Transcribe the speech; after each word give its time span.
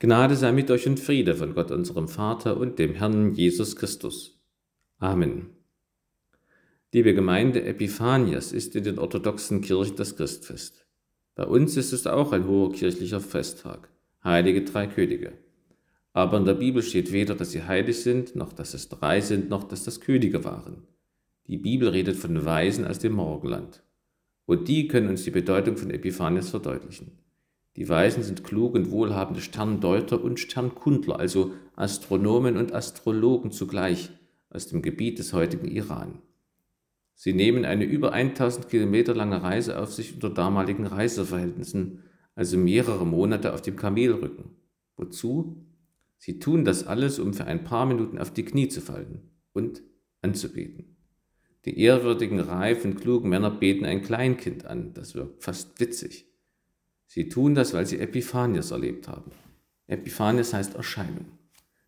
Gnade 0.00 0.36
sei 0.36 0.52
mit 0.52 0.70
euch 0.70 0.86
und 0.86 1.00
Friede 1.00 1.34
von 1.34 1.54
Gott 1.54 1.72
unserem 1.72 2.06
Vater 2.06 2.56
und 2.56 2.78
dem 2.78 2.94
Herrn 2.94 3.32
Jesus 3.32 3.74
Christus. 3.74 4.38
Amen. 4.98 5.50
Liebe 6.92 7.14
Gemeinde, 7.14 7.64
Epiphanias 7.64 8.52
ist 8.52 8.76
in 8.76 8.84
den 8.84 9.00
orthodoxen 9.00 9.60
Kirchen 9.60 9.96
das 9.96 10.14
Christfest. 10.14 10.86
Bei 11.34 11.44
uns 11.46 11.76
ist 11.76 11.92
es 11.92 12.06
auch 12.06 12.30
ein 12.30 12.46
hoher 12.46 12.72
kirchlicher 12.72 13.18
Festtag, 13.20 13.90
heilige 14.22 14.62
drei 14.62 14.86
Könige. 14.86 15.32
Aber 16.12 16.38
in 16.38 16.44
der 16.44 16.54
Bibel 16.54 16.84
steht 16.84 17.10
weder, 17.10 17.34
dass 17.34 17.50
sie 17.50 17.64
heilig 17.64 18.00
sind, 18.00 18.36
noch 18.36 18.52
dass 18.52 18.74
es 18.74 18.88
drei 18.88 19.20
sind, 19.20 19.48
noch 19.48 19.64
dass 19.64 19.82
das 19.82 20.00
Könige 20.00 20.44
waren. 20.44 20.86
Die 21.48 21.58
Bibel 21.58 21.88
redet 21.88 22.16
von 22.16 22.44
Weisen 22.44 22.86
aus 22.86 23.00
dem 23.00 23.14
Morgenland. 23.14 23.82
Und 24.46 24.68
die 24.68 24.86
können 24.86 25.08
uns 25.08 25.24
die 25.24 25.32
Bedeutung 25.32 25.76
von 25.76 25.90
Epiphanias 25.90 26.50
verdeutlichen. 26.50 27.18
Die 27.76 27.88
Weisen 27.88 28.22
sind 28.22 28.44
klug 28.44 28.74
und 28.74 28.90
wohlhabende 28.90 29.40
Sterndeuter 29.40 30.22
und 30.22 30.40
Sternkundler, 30.40 31.18
also 31.18 31.52
Astronomen 31.76 32.56
und 32.56 32.72
Astrologen 32.72 33.50
zugleich 33.52 34.10
aus 34.50 34.66
dem 34.66 34.82
Gebiet 34.82 35.18
des 35.18 35.32
heutigen 35.32 35.68
Iran. 35.68 36.22
Sie 37.14 37.32
nehmen 37.32 37.64
eine 37.64 37.84
über 37.84 38.12
1000 38.12 38.68
Kilometer 38.68 39.14
lange 39.14 39.42
Reise 39.42 39.78
auf 39.78 39.92
sich 39.92 40.14
unter 40.14 40.30
damaligen 40.30 40.86
Reiseverhältnissen, 40.86 42.04
also 42.34 42.56
mehrere 42.56 43.04
Monate 43.04 43.52
auf 43.54 43.62
dem 43.62 43.76
Kamelrücken. 43.76 44.50
Wozu? 44.96 45.64
Sie 46.16 46.38
tun 46.38 46.64
das 46.64 46.86
alles, 46.86 47.18
um 47.18 47.34
für 47.34 47.44
ein 47.44 47.64
paar 47.64 47.86
Minuten 47.86 48.18
auf 48.18 48.32
die 48.32 48.44
Knie 48.44 48.68
zu 48.68 48.80
fallen 48.80 49.30
und 49.52 49.82
anzubeten. 50.22 50.96
Die 51.64 51.78
ehrwürdigen, 51.80 52.40
reifen, 52.40 52.94
klugen 52.96 53.28
Männer 53.28 53.50
beten 53.50 53.84
ein 53.84 54.02
Kleinkind 54.02 54.64
an, 54.64 54.94
das 54.94 55.14
wirkt 55.14 55.42
fast 55.42 55.80
witzig. 55.80 56.26
Sie 57.08 57.28
tun 57.28 57.54
das, 57.54 57.72
weil 57.72 57.86
sie 57.86 57.98
Epiphanias 57.98 58.70
erlebt 58.70 59.08
haben. 59.08 59.32
Epiphanias 59.86 60.52
heißt 60.52 60.74
Erscheinung. 60.74 61.26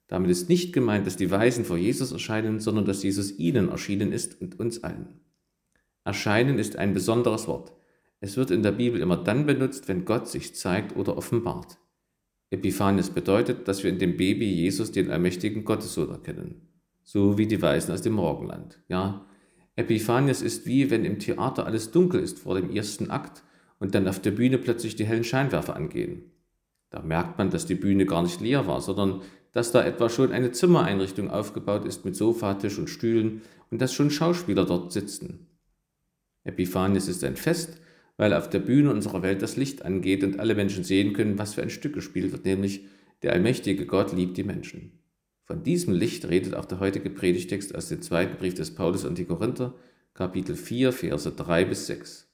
Damit 0.09 0.31
ist 0.31 0.49
nicht 0.49 0.73
gemeint, 0.73 1.07
dass 1.07 1.17
die 1.17 1.31
Weisen 1.31 1.65
vor 1.65 1.77
Jesus 1.77 2.11
erscheinen, 2.11 2.59
sondern 2.59 2.87
dass 2.87 3.03
Jesus 3.03 3.39
ihnen 3.39 3.69
erschienen 3.69 4.13
ist 4.13 4.41
und 4.41 4.59
uns 4.59 4.83
allen. 4.83 5.21
Erscheinen 6.05 6.59
ist 6.59 6.77
ein 6.77 6.95
besonderes 6.95 7.47
Wort. 7.47 7.73
Es 8.21 8.39
wird 8.39 8.51
in 8.51 8.63
der 8.63 8.73
Bibel 8.73 9.01
immer 9.01 9.19
dann 9.19 9.45
benutzt, 9.45 9.89
wenn 9.89 10.07
Gott 10.07 10.27
sich 10.27 10.55
zeigt 10.55 10.97
oder 10.97 11.17
offenbart. 11.19 11.79
Epiphanias 12.49 13.11
bedeutet, 13.11 13.69
dass 13.69 13.85
wir 13.85 13.91
in 13.91 13.99
dem 13.99 14.17
Baby 14.17 14.51
Jesus 14.51 14.91
den 14.91 15.11
allmächtigen 15.11 15.65
Gottessohn 15.65 16.11
erkennen, 16.11 16.67
so 17.05 17.37
wie 17.37 17.47
die 17.47 17.61
Weisen 17.63 17.93
aus 17.93 18.03
dem 18.03 18.15
Morgenland. 18.15 18.83
Ja, 18.89 19.27
Epiphanias 19.77 20.41
ist 20.41 20.67
wie 20.67 20.91
wenn 20.91 21.05
im 21.05 21.19
Theater 21.19 21.67
alles 21.67 21.91
dunkel 21.91 22.21
ist 22.21 22.39
vor 22.39 22.55
dem 22.55 22.71
ersten 22.75 23.11
Akt 23.11 23.45
und 23.81 23.95
dann 23.97 24.07
auf 24.07 24.21
der 24.21 24.31
Bühne 24.31 24.59
plötzlich 24.59 24.95
die 24.95 25.07
hellen 25.07 25.25
Scheinwerfer 25.25 25.75
angehen. 25.75 26.31
Da 26.91 27.03
merkt 27.03 27.39
man, 27.39 27.51
dass 27.51 27.67
die 27.67 27.75
Bühne 27.75 28.07
gar 28.07 28.23
nicht 28.23 28.41
leer 28.41 28.67
war, 28.69 28.81
sondern 28.81 29.23
dass 29.53 29.73
da 29.73 29.85
etwa 29.85 30.09
schon 30.09 30.31
eine 30.31 30.53
Zimmereinrichtung 30.53 31.31
aufgebaut 31.31 31.85
ist 31.85 32.05
mit 32.05 32.15
Sofatisch 32.15 32.79
und 32.79 32.89
Stühlen 32.89 33.43
und 33.71 33.81
dass 33.81 33.93
schon 33.93 34.11
Schauspieler 34.11 34.65
dort 34.65 34.93
sitzen. 34.93 35.49
Epiphanias 36.45 37.09
ist 37.09 37.25
ein 37.25 37.37
Fest, 37.37 37.81
weil 38.17 38.35
auf 38.35 38.51
der 38.51 38.61
Bühne 38.61 38.93
unserer 38.93 39.23
Welt 39.23 39.43
das 39.43 39.57
Licht 39.57 39.85
angeht 39.85 40.23
und 40.23 40.39
alle 40.39 40.55
Menschen 40.55 40.85
sehen 40.85 41.13
können, 41.13 41.39
was 41.39 41.55
für 41.55 41.63
ein 41.63 41.71
Stück 41.71 41.95
gespielt 41.95 42.33
wird, 42.33 42.45
nämlich 42.45 42.85
der 43.23 43.33
allmächtige 43.33 43.87
Gott 43.87 44.13
liebt 44.13 44.37
die 44.37 44.45
Menschen. 44.45 44.99
Von 45.45 45.63
diesem 45.63 45.95
Licht 45.95 46.29
redet 46.29 46.55
auch 46.55 46.65
der 46.65 46.81
heutige 46.81 47.11
Predigtext 47.11 47.75
aus 47.75 47.89
dem 47.89 48.03
zweiten 48.03 48.37
Brief 48.37 48.55
des 48.55 48.75
Paulus 48.75 49.05
an 49.05 49.15
die 49.15 49.25
Korinther, 49.25 49.75
Kapitel 50.15 50.55
4, 50.55 50.93
Verse 50.93 51.31
3 51.31 51.65
bis 51.65 51.87
6. 51.87 52.30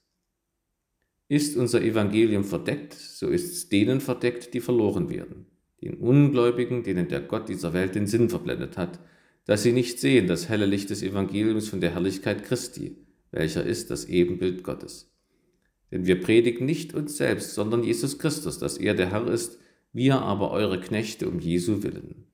Ist 1.29 1.57
unser 1.57 1.81
Evangelium 1.81 2.43
verdeckt, 2.43 2.93
so 2.93 3.27
ist 3.27 3.51
es 3.51 3.69
denen 3.69 3.99
verdeckt, 3.99 4.53
die 4.53 4.61
verloren 4.61 5.09
werden, 5.09 5.45
den 5.81 5.95
Ungläubigen, 5.95 6.83
denen 6.83 7.09
der 7.09 7.21
Gott 7.21 7.49
dieser 7.49 7.73
Welt 7.73 7.95
den 7.95 8.07
Sinn 8.07 8.29
verblendet 8.29 8.77
hat, 8.77 8.99
dass 9.45 9.63
sie 9.63 9.73
nicht 9.73 9.99
sehen 9.99 10.27
das 10.27 10.47
helle 10.47 10.65
Licht 10.65 10.89
des 10.89 11.03
Evangeliums 11.03 11.67
von 11.67 11.81
der 11.81 11.93
Herrlichkeit 11.93 12.43
Christi, 12.43 12.97
welcher 13.31 13.63
ist 13.63 13.91
das 13.91 14.05
Ebenbild 14.05 14.63
Gottes. 14.63 15.13
Denn 15.91 16.05
wir 16.05 16.21
predigen 16.21 16.65
nicht 16.65 16.93
uns 16.93 17.17
selbst, 17.17 17.53
sondern 17.55 17.83
Jesus 17.83 18.19
Christus, 18.19 18.59
dass 18.59 18.77
er 18.77 18.93
der 18.93 19.11
Herr 19.11 19.27
ist, 19.27 19.59
wir 19.93 20.21
aber 20.21 20.51
eure 20.51 20.79
Knechte 20.79 21.27
um 21.27 21.39
Jesu 21.39 21.83
willen. 21.83 22.27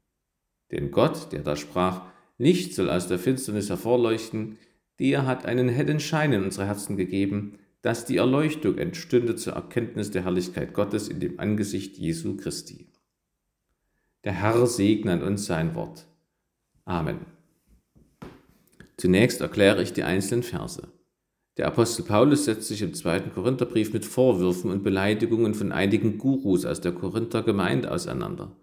Denn 0.72 0.91
Gott, 0.91 1.31
der 1.31 1.41
da 1.41 1.56
sprach, 1.56 2.07
Licht 2.38 2.73
soll 2.73 2.90
aus 2.90 3.07
der 3.07 3.19
Finsternis 3.19 3.69
hervorleuchten, 3.69 4.57
der 5.00 5.25
hat 5.25 5.46
einen 5.46 5.69
hellen 5.69 6.00
Schein 6.00 6.34
in 6.34 6.44
unsere 6.44 6.66
Herzen 6.66 6.97
gegeben, 6.97 7.59
dass 7.83 8.05
die 8.05 8.17
Erleuchtung 8.17 8.77
entstünde 8.77 9.35
zur 9.35 9.53
Erkenntnis 9.53 10.09
der 10.09 10.23
Herrlichkeit 10.23 10.73
Gottes 10.73 11.09
in 11.09 11.19
dem 11.19 11.39
Angesicht 11.39 11.97
Jesu 11.97 12.38
Christi. 12.38 12.88
Der 14.23 14.31
Herr 14.31 14.66
segne 14.66 15.11
an 15.11 15.21
uns 15.21 15.45
sein 15.45 15.75
Wort. 15.75 16.05
Amen. 16.85 17.19
Zunächst 18.95 19.41
erkläre 19.41 19.83
ich 19.83 19.91
die 19.91 20.03
einzelnen 20.03 20.43
Verse. 20.43 20.88
Der 21.57 21.67
Apostel 21.67 22.03
Paulus 22.03 22.45
setzt 22.45 22.69
sich 22.69 22.81
im 22.81 22.93
zweiten 22.93 23.33
Korintherbrief 23.33 23.91
mit 23.91 24.05
Vorwürfen 24.05 24.72
und 24.72 24.83
Beleidigungen 24.83 25.53
von 25.53 25.73
einigen 25.73 26.17
Gurus 26.17 26.66
aus 26.66 26.79
der 26.79 26.93
Korinther 26.93 27.43
Gemeinde 27.43 27.91
auseinander. 27.91 28.55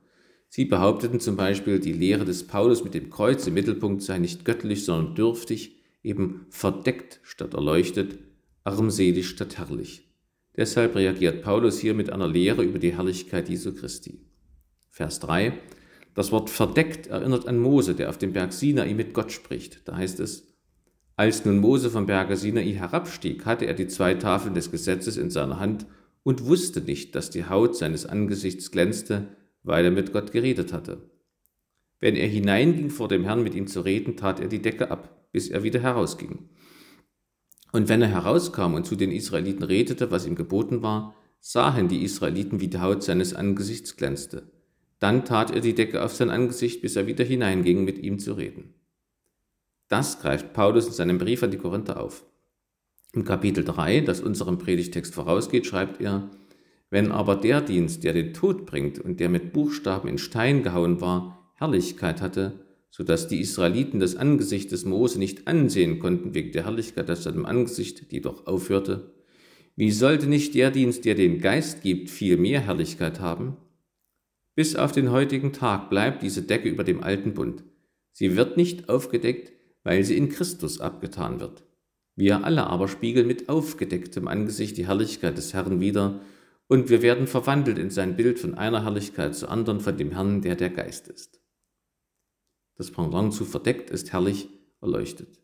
Sie 0.49 0.65
behaupteten 0.65 1.21
zum 1.21 1.37
Beispiel, 1.37 1.79
die 1.79 1.93
Lehre 1.93 2.25
des 2.25 2.47
Paulus 2.47 2.85
mit 2.85 2.95
dem 2.95 3.11
Kreuz 3.11 3.47
im 3.47 3.55
Mittelpunkt 3.55 4.03
sei 4.03 4.19
nicht 4.19 4.47
göttlich, 4.47 4.87
sondern 4.87 5.15
dürftig, 5.15 5.77
eben 6.03 6.47
verdeckt 6.49 7.21
statt 7.23 7.53
erleuchtet 7.53 8.19
armselig 8.65 9.29
statt 9.29 9.59
herrlich. 9.59 10.09
Deshalb 10.57 10.95
reagiert 10.97 11.43
Paulus 11.43 11.79
hier 11.79 11.95
mit 11.95 12.11
einer 12.11 12.29
Lehre 12.29 12.63
über 12.63 12.79
die 12.79 12.97
Herrlichkeit 12.97 13.49
Jesu 13.49 13.75
Christi. 13.75 14.21
Vers 14.91 15.21
3. 15.21 15.53
Das 16.15 16.33
Wort 16.33 16.51
verdeckt 16.51 17.07
erinnert 17.07 17.47
an 17.47 17.59
Mose, 17.59 17.95
der 17.95 18.11
auf 18.11 18.19
dem 18.19 18.33
Berg 18.33 18.53
Sinai 18.53 18.93
mit 18.95 19.15
Gott 19.15 19.33
spricht. 19.33 19.89
Da 19.89 19.97
heißt 19.97 20.21
es, 20.21 20.51
als 21.21 21.45
nun 21.45 21.59
Mose 21.59 21.91
vom 21.91 22.07
Berge 22.07 22.35
Sinai 22.35 22.73
herabstieg, 22.73 23.45
hatte 23.45 23.67
er 23.67 23.75
die 23.75 23.89
zwei 23.89 24.15
Tafeln 24.15 24.55
des 24.55 24.71
Gesetzes 24.71 25.19
in 25.19 25.31
seiner 25.31 25.61
Hand 25.61 25.85
und 26.23 26.47
wusste 26.47 26.81
nicht, 26.81 27.15
dass 27.15 27.29
die 27.29 27.45
Haut 27.45 27.77
seines 27.77 28.07
Angesichts 28.07 28.71
glänzte, 28.71 29.29
weil 29.63 29.85
er 29.85 29.91
mit 29.91 30.15
Gott 30.15 30.33
geredet 30.33 30.73
hatte. 30.73 31.11
Wenn 32.01 32.17
er 32.17 32.27
hineinging 32.27 32.89
vor 32.89 33.09
dem 33.09 33.25
Herrn 33.25 33.43
mit 33.43 33.55
ihm 33.55 33.67
zu 33.67 33.83
reden, 33.83 34.17
tat 34.17 34.41
er 34.41 34.49
die 34.49 34.63
Decke 34.63 34.91
ab, 34.91 35.29
bis 35.31 35.49
er 35.49 35.63
wieder 35.63 35.81
herausging. 35.81 36.49
Und 37.73 37.89
wenn 37.89 38.03
er 38.03 38.09
herauskam 38.09 38.75
und 38.75 38.87
zu 38.87 38.97
den 38.97 39.13
Israeliten 39.13 39.63
redete, 39.63 40.11
was 40.11 40.27
ihm 40.27 40.35
geboten 40.35 40.83
war, 40.83 41.15
sahen 41.41 41.89
die 41.89 42.03
Israeliten, 42.03 42.61
wie 42.61 42.69
die 42.69 42.81
Haut 42.81 43.03
seines 43.03 43.35
Angesichts 43.35 43.97
glänzte. 43.97 44.51
Dann 44.99 45.25
tat 45.25 45.51
er 45.51 45.61
die 45.61 45.75
Decke 45.75 46.05
auf 46.05 46.15
sein 46.15 46.31
Angesicht, 46.31 46.83
bis 46.83 46.97
er 46.97 47.07
wieder 47.07 47.25
hineinging, 47.25 47.85
mit 47.85 47.99
ihm 47.99 48.19
zu 48.19 48.35
reden. 48.35 48.75
Das 49.89 50.21
greift 50.21 50.53
Paulus 50.53 50.87
in 50.87 50.93
seinem 50.93 51.19
Brief 51.19 51.43
an 51.43 51.51
die 51.51 51.57
Korinther 51.57 52.01
auf. 52.01 52.25
Im 53.13 53.25
Kapitel 53.25 53.65
3, 53.65 54.03
das 54.03 54.21
unserem 54.21 54.59
Predigtext 54.59 55.15
vorausgeht, 55.15 55.67
schreibt 55.67 56.01
er, 56.01 56.31
wenn 56.91 57.11
aber 57.11 57.37
der 57.37 57.61
Dienst, 57.61 58.05
der 58.05 58.13
den 58.13 58.35
Tod 58.35 58.67
bringt 58.67 58.99
und 58.99 59.21
der 59.21 59.29
mit 59.29 59.53
Buchstaben 59.53 60.09
in 60.09 60.19
Stein 60.19 60.63
gehauen 60.63 61.01
war, 61.01 61.53
Herrlichkeit 61.55 62.21
hatte, 62.21 62.67
so 62.91 63.05
dass 63.05 63.29
die 63.29 63.41
Israeliten 63.41 64.01
das 64.01 64.17
Angesicht 64.17 64.73
des 64.73 64.85
Mose 64.85 65.19
nicht 65.19 65.47
ansehen 65.47 65.99
konnten 66.01 66.35
wegen 66.35 66.53
der 66.53 66.65
Herrlichkeit 66.65 67.11
aus 67.11 67.23
seinem 67.23 67.47
Angesicht, 67.47 68.11
die 68.11 68.21
doch 68.21 68.47
aufhörte. 68.47 69.15
Wie 69.77 69.93
sollte 69.93 70.27
nicht 70.27 70.55
der 70.55 70.71
Dienst, 70.71 71.05
der 71.05 71.15
den 71.15 71.41
Geist 71.41 71.83
gibt, 71.83 72.11
viel 72.11 72.37
mehr 72.37 72.61
Herrlichkeit 72.61 73.21
haben? 73.21 73.57
Bis 74.57 74.77
auf 74.77 74.93
den 74.93 75.11
heutigen 75.11 75.53
Tag 75.53 75.89
bleibt 75.89 76.23
diese 76.23 76.43
Decke 76.43 76.69
über 76.69 76.85
dem 76.85 77.03
alten 77.03 77.33
Bund. 77.33 77.63
Sie 78.13 78.37
wird 78.37 78.57
nicht 78.57 78.89
aufgedeckt, 78.89 79.53
weil 79.85 80.05
sie 80.05 80.17
in 80.17 80.29
Christus 80.29 80.81
abgetan 80.81 81.41
wird. 81.41 81.65
Wir 82.17 82.45
alle 82.45 82.67
aber 82.67 82.89
spiegeln 82.89 83.27
mit 83.27 83.49
aufgedecktem 83.49 84.29
Angesicht 84.29 84.77
die 84.77 84.89
Herrlichkeit 84.89 85.39
des 85.39 85.55
Herrn 85.55 85.81
wider, 85.81 86.21
und 86.67 86.89
wir 86.89 87.03
werden 87.03 87.27
verwandelt 87.27 87.79
in 87.79 87.91
sein 87.91 88.17
Bild 88.17 88.39
von 88.39 88.55
einer 88.55 88.85
Herrlichkeit 88.85 89.35
zur 89.35 89.51
anderen 89.51 89.81
von 89.81 89.97
dem 89.97 90.13
Herrn, 90.13 90.43
der 90.43 90.55
der 90.55 90.71
Geist 90.71 91.09
ist. 91.09 91.40
Das 92.81 92.91
Pendant 92.91 93.35
zu 93.35 93.45
verdeckt 93.45 93.91
ist 93.91 94.11
herrlich 94.11 94.49
erleuchtet. 94.81 95.39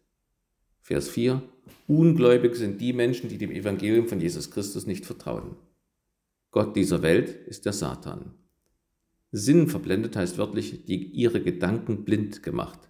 Vers 0.80 1.10
4. 1.10 1.42
Ungläubig 1.86 2.56
sind 2.56 2.80
die 2.80 2.94
Menschen, 2.94 3.28
die 3.28 3.36
dem 3.36 3.50
Evangelium 3.50 4.08
von 4.08 4.18
Jesus 4.18 4.50
Christus 4.50 4.86
nicht 4.86 5.04
vertrauen. 5.04 5.54
Gott 6.50 6.74
dieser 6.74 7.02
Welt 7.02 7.28
ist 7.46 7.66
der 7.66 7.74
Satan. 7.74 8.32
Sinn 9.32 9.68
verblendet 9.68 10.16
heißt 10.16 10.38
wörtlich, 10.38 10.86
die 10.86 11.08
ihre 11.08 11.42
Gedanken 11.42 12.06
blind 12.06 12.42
gemacht. 12.42 12.88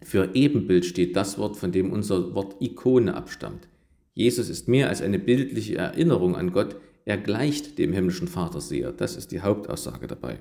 Für 0.00 0.34
Ebenbild 0.34 0.86
steht 0.86 1.16
das 1.16 1.36
Wort, 1.36 1.58
von 1.58 1.70
dem 1.70 1.92
unser 1.92 2.34
Wort 2.34 2.62
Ikone 2.62 3.12
abstammt. 3.12 3.68
Jesus 4.14 4.48
ist 4.48 4.68
mehr 4.68 4.88
als 4.88 5.02
eine 5.02 5.18
bildliche 5.18 5.76
Erinnerung 5.76 6.34
an 6.34 6.52
Gott, 6.52 6.76
er 7.04 7.18
gleicht 7.18 7.76
dem 7.78 7.92
himmlischen 7.92 8.26
Vater 8.26 8.62
sehr. 8.62 8.90
Das 8.92 9.16
ist 9.16 9.32
die 9.32 9.42
Hauptaussage 9.42 10.06
dabei. 10.06 10.38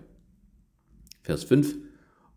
Vers 1.21 1.43
5. 1.43 1.75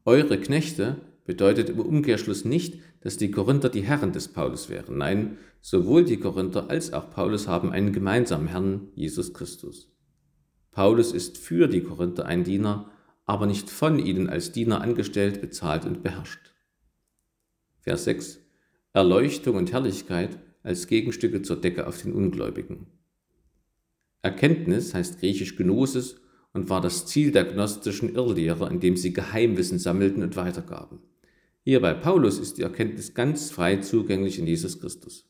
Eure 0.05 0.39
Knechte 0.39 1.01
bedeutet 1.25 1.69
im 1.69 1.81
Umkehrschluss 1.81 2.45
nicht, 2.45 2.81
dass 3.01 3.17
die 3.17 3.31
Korinther 3.31 3.69
die 3.69 3.83
Herren 3.83 4.13
des 4.13 4.29
Paulus 4.29 4.69
wären. 4.69 4.99
Nein, 4.99 5.39
sowohl 5.61 6.05
die 6.05 6.19
Korinther 6.19 6.71
als 6.71 6.93
auch 6.93 7.11
Paulus 7.11 7.49
haben 7.49 7.71
einen 7.71 7.93
gemeinsamen 7.93 8.49
Herrn, 8.49 8.89
Jesus 8.95 9.33
Christus. 9.35 9.93
Paulus 10.73 11.13
ist 11.13 11.39
für 11.39 11.69
die 11.69 11.83
Korinther 11.83 12.27
ein 12.27 12.45
Diener, 12.45 12.91
aber 13.27 13.47
nicht 13.47 13.71
von 13.71 13.99
ihnen 13.99 14.29
als 14.29 14.53
Diener 14.53 14.81
angestellt, 14.81 15.41
bezahlt 15.41 15.85
und 15.85 16.03
beherrscht. 16.03 16.55
Vers 17.81 18.05
6. 18.05 18.41
Erleuchtung 18.93 19.57
und 19.57 19.73
Herrlichkeit 19.73 20.39
als 20.63 20.87
Gegenstücke 20.87 21.43
zur 21.43 21.61
Decke 21.61 21.87
auf 21.87 22.03
den 22.03 22.13
Ungläubigen. 22.13 22.87
Erkenntnis 24.23 24.95
heißt 24.95 25.21
griechisch 25.21 25.57
Gnosis 25.57 26.21
und 26.53 26.69
war 26.69 26.81
das 26.81 27.07
Ziel 27.07 27.33
der 27.33 27.45
gnostischen 27.45 28.15
Irrlehrer, 28.15 28.71
indem 28.71 28.97
sie 28.97 29.13
Geheimwissen 29.13 29.79
sammelten 29.79 30.23
und 30.23 30.37
weitergaben. 30.37 30.99
Hier 31.63 31.81
bei 31.81 31.95
Paulus 31.95 32.39
ist 32.39 32.59
die 32.59 32.63
Erkenntnis 32.63 33.15
ganz 33.15 33.51
frei 33.51 33.77
zugänglich 33.77 34.39
in 34.39 34.47
Jesus 34.47 34.81
Christus. 34.81 35.29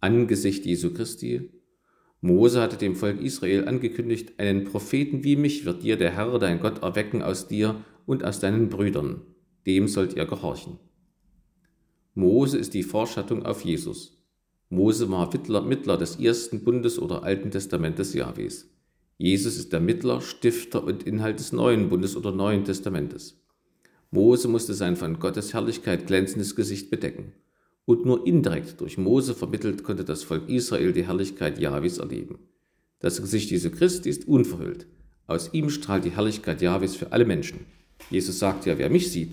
Angesicht 0.00 0.64
Jesu 0.64 0.92
Christi. 0.94 1.50
Mose 2.22 2.60
hatte 2.60 2.76
dem 2.76 2.96
Volk 2.96 3.20
Israel 3.20 3.68
angekündigt, 3.68 4.38
einen 4.38 4.64
Propheten 4.64 5.24
wie 5.24 5.36
mich 5.36 5.64
wird 5.64 5.82
dir 5.82 5.96
der 5.96 6.12
Herr, 6.12 6.38
dein 6.38 6.60
Gott, 6.60 6.82
erwecken 6.82 7.22
aus 7.22 7.48
dir 7.48 7.84
und 8.06 8.24
aus 8.24 8.40
deinen 8.40 8.68
Brüdern. 8.68 9.22
Dem 9.66 9.88
sollt 9.88 10.14
ihr 10.14 10.26
gehorchen. 10.26 10.78
Mose 12.14 12.58
ist 12.58 12.74
die 12.74 12.82
Vorschattung 12.82 13.44
auf 13.44 13.64
Jesus. 13.64 14.22
Mose 14.70 15.10
war 15.10 15.30
Mittler 15.66 15.96
des 15.96 16.16
ersten 16.16 16.64
Bundes 16.64 16.98
oder 16.98 17.22
Alten 17.22 17.50
Testamentes 17.50 18.14
Jahwes. 18.14 18.69
Jesus 19.22 19.58
ist 19.58 19.74
der 19.74 19.80
Mittler, 19.80 20.22
Stifter 20.22 20.82
und 20.82 21.02
Inhalt 21.02 21.40
des 21.40 21.52
neuen 21.52 21.90
Bundes 21.90 22.16
oder 22.16 22.32
Neuen 22.32 22.64
Testamentes. 22.64 23.38
Mose 24.10 24.48
musste 24.48 24.72
sein 24.72 24.96
von 24.96 25.18
Gottes 25.18 25.52
Herrlichkeit 25.52 26.06
glänzendes 26.06 26.56
Gesicht 26.56 26.88
bedecken. 26.88 27.34
Und 27.84 28.06
nur 28.06 28.26
indirekt 28.26 28.80
durch 28.80 28.96
Mose 28.96 29.34
vermittelt 29.34 29.84
konnte 29.84 30.06
das 30.06 30.22
Volk 30.22 30.48
Israel 30.48 30.94
die 30.94 31.06
Herrlichkeit 31.06 31.58
Jahwes 31.58 31.98
erleben. 31.98 32.38
Das 32.98 33.20
Gesicht 33.20 33.50
Jesu 33.50 33.68
Christi 33.68 34.08
ist 34.08 34.26
unverhüllt. 34.26 34.86
Aus 35.26 35.52
ihm 35.52 35.68
strahlt 35.68 36.06
die 36.06 36.12
Herrlichkeit 36.12 36.62
Jahwes 36.62 36.96
für 36.96 37.12
alle 37.12 37.26
Menschen. 37.26 37.66
Jesus 38.08 38.38
sagt 38.38 38.64
ja, 38.64 38.78
wer 38.78 38.88
mich 38.88 39.12
sieht, 39.12 39.32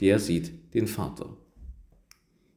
der 0.00 0.18
sieht 0.18 0.50
den 0.74 0.88
Vater. 0.88 1.36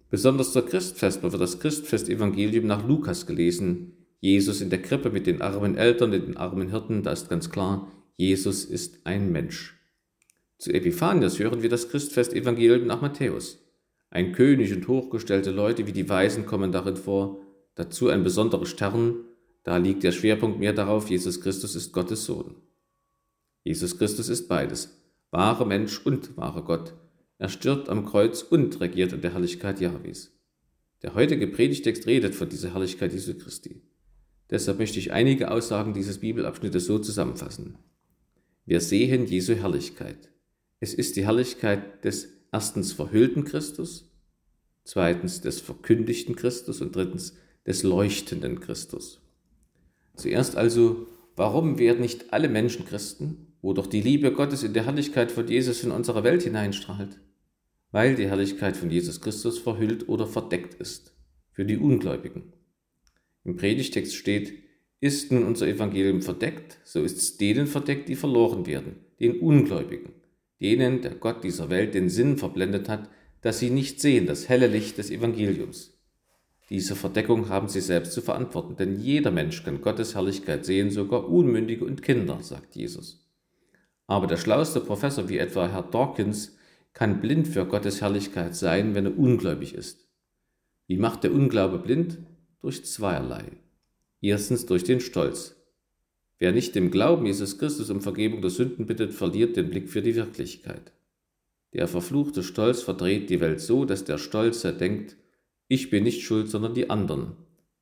Besonders 0.10 0.52
zur 0.52 0.66
Christfest 0.66 1.22
wird 1.22 1.40
das 1.40 1.60
Christfest-Evangelium 1.60 2.66
nach 2.66 2.88
Lukas 2.88 3.28
gelesen. 3.28 3.94
Jesus 4.22 4.62
in 4.62 4.70
der 4.70 4.82
Krippe 4.82 5.10
mit 5.10 5.28
den 5.28 5.42
armen 5.42 5.76
Eltern 5.76 6.14
und 6.14 6.28
den 6.28 6.38
armen 6.38 6.70
Hirten, 6.70 7.04
da 7.04 7.12
ist 7.12 7.28
ganz 7.28 7.50
klar, 7.50 7.92
Jesus 8.16 8.64
ist 8.64 9.06
ein 9.06 9.32
Mensch. 9.32 9.78
Zu 10.60 10.72
Epiphanias 10.72 11.40
hören 11.40 11.64
wir 11.64 11.70
das 11.70 11.90
Christfest-Evangelium 11.90 12.86
nach 12.86 13.02
Matthäus. 13.02 13.60
Ein 14.12 14.32
König 14.32 14.72
und 14.74 14.88
hochgestellte 14.88 15.50
Leute 15.50 15.88
wie 15.88 15.92
die 15.92 16.08
Weisen 16.08 16.46
kommen 16.46 16.72
darin 16.72 16.98
vor, 16.98 17.42
dazu 17.74 18.10
ein 18.10 18.24
besonderer 18.24 18.68
Stern, 18.68 19.26
da 19.64 19.78
liegt 19.78 20.04
der 20.04 20.12
Schwerpunkt 20.12 20.60
mehr 20.60 20.74
darauf, 20.74 21.10
Jesus 21.10 21.42
Christus 21.42 21.76
ist 21.76 21.92
Gottes 21.92 22.26
Sohn. 22.26 22.56
Jesus 23.64 23.98
Christus 23.98 24.30
ist 24.30 24.48
beides, 24.48 25.02
wahrer 25.32 25.66
Mensch 25.66 26.00
und 26.06 26.38
wahrer 26.38 26.64
Gott, 26.64 26.94
er 27.40 27.50
stirbt 27.50 27.90
am 27.90 28.06
Kreuz 28.06 28.44
und 28.44 28.80
regiert 28.82 29.14
in 29.14 29.22
der 29.22 29.34
Herrlichkeit 29.34 29.82
Jahwes. 29.82 30.32
Der 31.02 31.16
heutige 31.16 31.48
Predigtext 31.48 32.06
redet 32.06 32.36
von 32.36 32.48
dieser 32.48 32.74
Herrlichkeit 32.74 33.14
Jesu 33.14 33.34
Christi. 33.34 33.82
Deshalb 34.52 34.80
möchte 34.80 35.00
ich 35.00 35.12
einige 35.12 35.50
Aussagen 35.50 35.94
dieses 35.94 36.20
Bibelabschnittes 36.20 36.86
so 36.86 37.00
zusammenfassen. 37.00 37.78
Wir 38.66 38.82
sehen 38.82 39.26
Jesu 39.26 39.56
Herrlichkeit. 39.56 40.30
Es 40.80 40.94
ist 40.94 41.16
die 41.16 41.26
Herrlichkeit 41.26 42.04
des 42.04 42.30
erstens 42.52 42.94
verhüllten 42.94 43.46
Christus, 43.46 44.12
zweitens 44.84 45.42
des 45.42 45.62
verkündigten 45.62 46.36
Christus 46.36 46.82
und 46.82 46.96
drittens 46.96 47.36
des 47.66 47.84
leuchtenden 47.84 48.60
Christus. 48.60 49.22
Zuerst 50.16 50.58
also, 50.58 51.08
warum 51.36 51.80
werden 51.80 52.02
nicht 52.02 52.34
alle 52.34 52.50
Menschen 52.50 52.86
Christen, 52.86 53.56
wo 53.62 53.74
doch 53.74 53.88
die 53.88 54.02
Liebe 54.02 54.34
Gottes 54.34 54.64
in 54.64 54.74
der 54.74 54.86
Herrlichkeit 54.86 55.32
von 55.32 55.48
Jesus 55.48 55.84
in 55.84 55.92
unsere 55.92 56.24
Welt 56.24 56.44
hineinstrahlt? 56.44 57.20
weil 57.92 58.16
die 58.16 58.28
Herrlichkeit 58.28 58.78
von 58.78 58.90
Jesus 58.90 59.22
Christus 59.22 59.60
verhüllt 59.60 60.08
oder 60.10 60.26
verdeckt 60.26 60.74
ist 60.76 61.14
für 61.52 61.66
die 61.66 61.78
Ungläubigen. 61.78 62.54
Im 63.44 63.56
Predigtext 63.56 64.16
steht, 64.16 64.54
ist 65.00 65.32
nun 65.32 65.44
unser 65.44 65.68
Evangelium 65.68 66.22
verdeckt, 66.22 66.78
so 66.84 67.04
ist 67.04 67.18
es 67.18 67.38
denen 67.38 67.66
verdeckt, 67.68 68.08
die 68.08 68.16
verloren 68.16 68.68
werden, 68.68 68.98
den 69.20 69.40
Ungläubigen, 69.40 70.14
denen 70.60 71.02
der 71.02 71.16
Gott 71.16 71.44
dieser 71.44 71.70
Welt 71.70 71.96
den 71.96 72.10
Sinn 72.10 72.38
verblendet 72.38 72.88
hat, 72.88 73.10
dass 73.42 73.60
sie 73.60 73.72
nicht 73.72 74.00
sehen 74.00 74.28
das 74.28 74.48
helle 74.48 74.68
Licht 74.68 75.00
des 75.00 75.10
Evangeliums. 75.10 75.98
Diese 76.70 76.96
Verdeckung 76.96 77.50
haben 77.50 77.68
sie 77.68 77.82
selbst 77.82 78.14
zu 78.14 78.22
verantworten, 78.22 78.78
denn 78.78 79.00
jeder 79.00 79.32
Mensch 79.32 79.64
kann 79.64 79.82
Gottes 79.82 80.16
Herrlichkeit 80.16 80.64
sehen, 80.64 80.92
sogar 80.92 81.28
Unmündige 81.28 81.84
und 81.84 82.02
Kinder, 82.04 82.40
sagt 82.42 82.76
Jesus. 82.76 83.28
Aber 84.08 84.28
der 84.28 84.38
schlauste 84.38 84.80
Professor 84.80 85.28
wie 85.28 85.40
etwa 85.40 85.68
Herr 85.68 85.84
Dawkins 85.84 86.56
kann 86.94 87.22
blind 87.22 87.48
für 87.48 87.66
Gottes 87.66 88.02
Herrlichkeit 88.02 88.56
sein, 88.56 88.94
wenn 88.96 89.06
er 89.06 89.18
ungläubig 89.18 89.74
ist. 89.74 90.08
Wie 90.88 90.98
macht 90.98 91.24
der 91.24 91.34
Unglaube 91.34 91.80
blind? 91.80 92.20
Durch 92.62 92.86
zweierlei. 92.86 93.46
Erstens 94.22 94.68
durch 94.68 94.84
den 94.84 95.00
Stolz. 95.00 95.56
Wer 96.38 96.52
nicht 96.52 96.76
dem 96.76 96.92
Glauben 96.92 97.26
Jesus 97.26 97.58
Christus 97.58 97.90
um 97.90 98.02
Vergebung 98.02 98.42
der 98.42 98.52
Sünden 98.52 98.86
bittet, 98.86 99.14
verliert 99.14 99.56
den 99.58 99.72
Blick 99.72 99.90
für 99.90 100.04
die 100.04 100.16
Wirklichkeit. 100.16 100.92
Der 101.74 101.88
verfluchte 101.88 102.44
Stolz 102.44 102.84
verdreht 102.84 103.32
die 103.32 103.40
Welt 103.40 103.62
so, 103.62 103.84
dass 103.84 104.04
der 104.04 104.20
Stolze 104.20 104.74
denkt, 104.74 105.18
ich 105.70 105.90
bin 105.90 106.04
nicht 106.04 106.22
schuld, 106.22 106.50
sondern 106.50 106.76
die 106.76 106.92
anderen. 106.92 107.36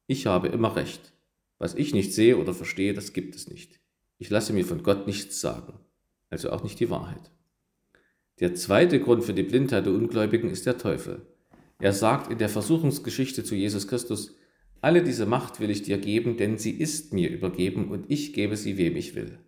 Ich 0.08 0.28
habe 0.28 0.48
immer 0.48 0.78
recht. 0.78 1.12
Was 1.58 1.76
ich 1.76 1.94
nicht 1.94 2.14
sehe 2.14 2.38
oder 2.38 2.54
verstehe, 2.54 2.94
das 2.94 3.12
gibt 3.12 3.36
es 3.36 3.50
nicht. 3.50 3.82
Ich 4.18 4.30
lasse 4.30 4.54
mir 4.54 4.64
von 4.64 4.82
Gott 4.82 5.08
nichts 5.08 5.42
sagen, 5.42 5.74
also 6.30 6.52
auch 6.52 6.64
nicht 6.64 6.80
die 6.80 6.90
Wahrheit. 6.90 7.32
Der 8.40 8.56
zweite 8.56 9.02
Grund 9.02 9.26
für 9.26 9.34
die 9.34 9.44
Blindheit 9.44 9.86
der 9.86 9.94
Ungläubigen 9.94 10.50
ist 10.50 10.66
der 10.66 10.78
Teufel. 10.78 11.26
Er 11.80 11.92
sagt 11.92 12.32
in 12.32 12.38
der 12.38 12.48
Versuchungsgeschichte 12.48 13.44
zu 13.44 13.56
Jesus 13.56 13.86
Christus, 13.90 14.36
alle 14.82 15.04
diese 15.04 15.26
Macht 15.26 15.60
will 15.60 15.70
ich 15.70 15.84
dir 15.84 15.98
geben, 15.98 16.38
denn 16.38 16.58
sie 16.58 16.72
ist 16.72 17.14
mir 17.14 17.30
übergeben 17.30 17.90
und 17.90 18.06
ich 18.10 18.34
gebe 18.34 18.58
sie 18.58 18.78
wem 18.78 18.96
ich 18.96 19.16
will. 19.16 19.40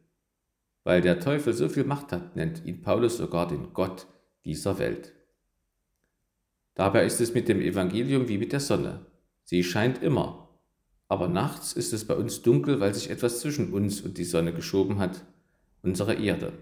Weil 0.83 1.01
der 1.01 1.19
Teufel 1.19 1.53
so 1.53 1.69
viel 1.69 1.83
Macht 1.83 2.11
hat, 2.11 2.35
nennt 2.35 2.65
ihn 2.65 2.81
Paulus 2.81 3.17
sogar 3.17 3.47
den 3.47 3.73
Gott 3.73 4.07
dieser 4.45 4.79
Welt. 4.79 5.13
Dabei 6.73 7.05
ist 7.05 7.21
es 7.21 7.33
mit 7.33 7.47
dem 7.47 7.61
Evangelium 7.61 8.27
wie 8.27 8.37
mit 8.37 8.53
der 8.53 8.59
Sonne. 8.59 9.05
Sie 9.43 9.63
scheint 9.63 10.01
immer, 10.01 10.49
aber 11.07 11.27
nachts 11.27 11.73
ist 11.73 11.93
es 11.93 12.05
bei 12.05 12.15
uns 12.15 12.41
dunkel, 12.41 12.79
weil 12.79 12.93
sich 12.93 13.09
etwas 13.09 13.41
zwischen 13.41 13.73
uns 13.73 14.01
und 14.01 14.17
die 14.17 14.23
Sonne 14.23 14.53
geschoben 14.53 14.99
hat, 14.99 15.25
unsere 15.81 16.15
Erde. 16.15 16.53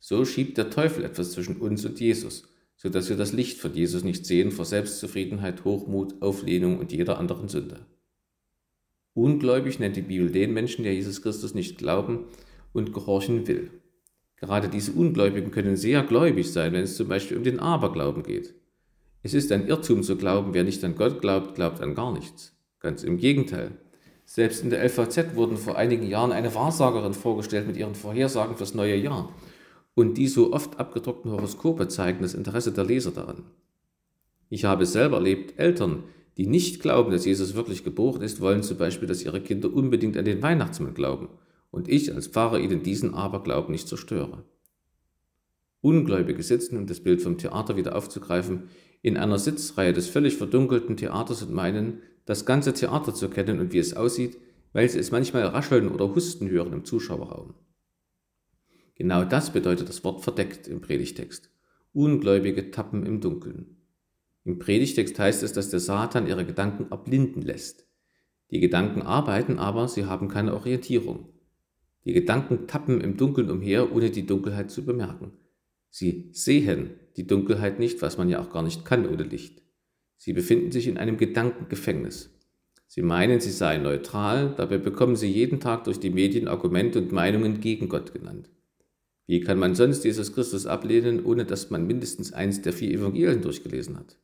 So 0.00 0.24
schiebt 0.24 0.58
der 0.58 0.70
Teufel 0.70 1.04
etwas 1.04 1.32
zwischen 1.32 1.60
uns 1.60 1.84
und 1.84 2.00
Jesus, 2.00 2.48
so 2.78 2.88
dass 2.88 3.08
wir 3.08 3.16
das 3.16 3.32
Licht 3.32 3.58
von 3.58 3.74
Jesus 3.74 4.04
nicht 4.04 4.24
sehen 4.24 4.52
vor 4.52 4.64
Selbstzufriedenheit, 4.64 5.64
Hochmut, 5.64 6.22
Auflehnung 6.22 6.78
und 6.78 6.92
jeder 6.92 7.18
anderen 7.18 7.48
Sünde. 7.48 7.80
Ungläubig 9.14 9.80
nennt 9.80 9.96
die 9.96 10.02
Bibel 10.02 10.30
den 10.30 10.54
Menschen, 10.54 10.84
der 10.84 10.94
Jesus 10.94 11.20
Christus 11.20 11.54
nicht 11.54 11.76
glauben 11.76 12.26
und 12.72 12.94
gehorchen 12.94 13.48
will. 13.48 13.72
Gerade 14.36 14.68
diese 14.68 14.92
Ungläubigen 14.92 15.50
können 15.50 15.76
sehr 15.76 16.04
gläubig 16.04 16.52
sein, 16.52 16.72
wenn 16.72 16.84
es 16.84 16.96
zum 16.96 17.08
Beispiel 17.08 17.36
um 17.36 17.42
den 17.42 17.58
Aberglauben 17.58 18.22
geht. 18.22 18.54
Es 19.24 19.34
ist 19.34 19.50
ein 19.50 19.66
Irrtum 19.66 20.04
zu 20.04 20.16
glauben, 20.16 20.54
wer 20.54 20.62
nicht 20.62 20.84
an 20.84 20.94
Gott 20.94 21.20
glaubt, 21.20 21.56
glaubt 21.56 21.80
an 21.80 21.96
gar 21.96 22.12
nichts. 22.12 22.56
Ganz 22.78 23.02
im 23.02 23.18
Gegenteil. 23.18 23.72
Selbst 24.24 24.62
in 24.62 24.70
der 24.70 24.84
LVZ 24.84 25.34
wurden 25.34 25.56
vor 25.56 25.76
einigen 25.76 26.06
Jahren 26.06 26.30
eine 26.30 26.54
Wahrsagerin 26.54 27.14
vorgestellt 27.14 27.66
mit 27.66 27.76
ihren 27.76 27.96
Vorhersagen 27.96 28.56
fürs 28.56 28.74
neue 28.74 28.94
Jahr 28.94 29.34
und 29.98 30.16
die 30.16 30.28
so 30.28 30.52
oft 30.52 30.78
abgedruckten 30.78 31.32
Horoskope 31.32 31.88
zeigen 31.88 32.22
das 32.22 32.34
Interesse 32.34 32.70
der 32.70 32.84
Leser 32.84 33.10
daran. 33.10 33.42
Ich 34.48 34.64
habe 34.64 34.86
selber 34.86 35.16
erlebt, 35.16 35.58
Eltern, 35.58 36.04
die 36.36 36.46
nicht 36.46 36.80
glauben, 36.80 37.10
dass 37.10 37.24
Jesus 37.24 37.56
wirklich 37.56 37.82
geboren 37.82 38.22
ist, 38.22 38.40
wollen 38.40 38.62
zum 38.62 38.78
Beispiel, 38.78 39.08
dass 39.08 39.24
ihre 39.24 39.40
Kinder 39.40 39.74
unbedingt 39.74 40.16
an 40.16 40.24
den 40.24 40.40
Weihnachtsmann 40.40 40.94
glauben 40.94 41.28
und 41.72 41.88
ich 41.88 42.14
als 42.14 42.28
Pfarrer 42.28 42.60
ihnen 42.60 42.84
diesen 42.84 43.12
Aberglauben 43.12 43.72
nicht 43.72 43.88
zerstöre. 43.88 44.44
Ungläubige 45.80 46.44
sitzen, 46.44 46.76
um 46.76 46.86
das 46.86 47.00
Bild 47.00 47.20
vom 47.20 47.36
Theater 47.36 47.76
wieder 47.76 47.96
aufzugreifen, 47.96 48.68
in 49.02 49.16
einer 49.16 49.40
Sitzreihe 49.40 49.92
des 49.92 50.06
völlig 50.06 50.36
verdunkelten 50.36 50.96
Theaters 50.96 51.42
und 51.42 51.52
meinen, 51.52 52.02
das 52.24 52.46
ganze 52.46 52.72
Theater 52.72 53.14
zu 53.14 53.28
kennen 53.28 53.58
und 53.58 53.72
wie 53.72 53.78
es 53.78 53.94
aussieht, 53.94 54.38
weil 54.72 54.88
sie 54.88 55.00
es 55.00 55.10
manchmal 55.10 55.42
rascheln 55.42 55.88
oder 55.88 56.14
husten 56.14 56.48
hören 56.48 56.72
im 56.72 56.84
Zuschauerraum. 56.84 57.54
Genau 58.98 59.24
das 59.24 59.52
bedeutet 59.52 59.88
das 59.88 60.02
Wort 60.02 60.22
verdeckt 60.22 60.66
im 60.66 60.80
Predigtext. 60.80 61.50
Ungläubige 61.92 62.72
tappen 62.72 63.06
im 63.06 63.20
Dunkeln. 63.20 63.76
Im 64.44 64.58
Predigtext 64.58 65.18
heißt 65.18 65.44
es, 65.44 65.52
dass 65.52 65.70
der 65.70 65.78
Satan 65.78 66.26
ihre 66.26 66.44
Gedanken 66.44 66.90
erblinden 66.90 67.42
lässt. 67.42 67.86
Die 68.50 68.58
Gedanken 68.58 69.02
arbeiten, 69.02 69.58
aber 69.58 69.86
sie 69.86 70.06
haben 70.06 70.28
keine 70.28 70.54
Orientierung. 70.54 71.28
Die 72.04 72.12
Gedanken 72.12 72.66
tappen 72.66 73.00
im 73.00 73.16
Dunkeln 73.16 73.50
umher, 73.50 73.94
ohne 73.94 74.10
die 74.10 74.26
Dunkelheit 74.26 74.70
zu 74.70 74.84
bemerken. 74.84 75.32
Sie 75.90 76.30
sehen 76.32 76.90
die 77.16 77.26
Dunkelheit 77.26 77.78
nicht, 77.78 78.02
was 78.02 78.18
man 78.18 78.28
ja 78.28 78.40
auch 78.40 78.50
gar 78.50 78.62
nicht 78.62 78.84
kann 78.84 79.06
ohne 79.06 79.22
Licht. 79.22 79.62
Sie 80.16 80.32
befinden 80.32 80.72
sich 80.72 80.88
in 80.88 80.98
einem 80.98 81.18
Gedankengefängnis. 81.18 82.34
Sie 82.88 83.02
meinen, 83.02 83.38
sie 83.38 83.50
seien 83.52 83.82
neutral, 83.82 84.54
dabei 84.56 84.78
bekommen 84.78 85.14
sie 85.14 85.30
jeden 85.30 85.60
Tag 85.60 85.84
durch 85.84 86.00
die 86.00 86.10
Medien 86.10 86.48
Argumente 86.48 86.98
und 86.98 87.12
Meinungen 87.12 87.60
gegen 87.60 87.88
Gott 87.88 88.12
genannt. 88.12 88.50
Wie 89.28 89.40
kann 89.40 89.58
man 89.58 89.74
sonst 89.74 90.04
Jesus 90.04 90.32
Christus 90.32 90.66
ablehnen, 90.66 91.22
ohne 91.22 91.44
dass 91.44 91.68
man 91.68 91.86
mindestens 91.86 92.32
eins 92.32 92.62
der 92.62 92.72
vier 92.72 92.90
Evangelien 92.90 93.42
durchgelesen 93.42 93.98
hat? 93.98 94.18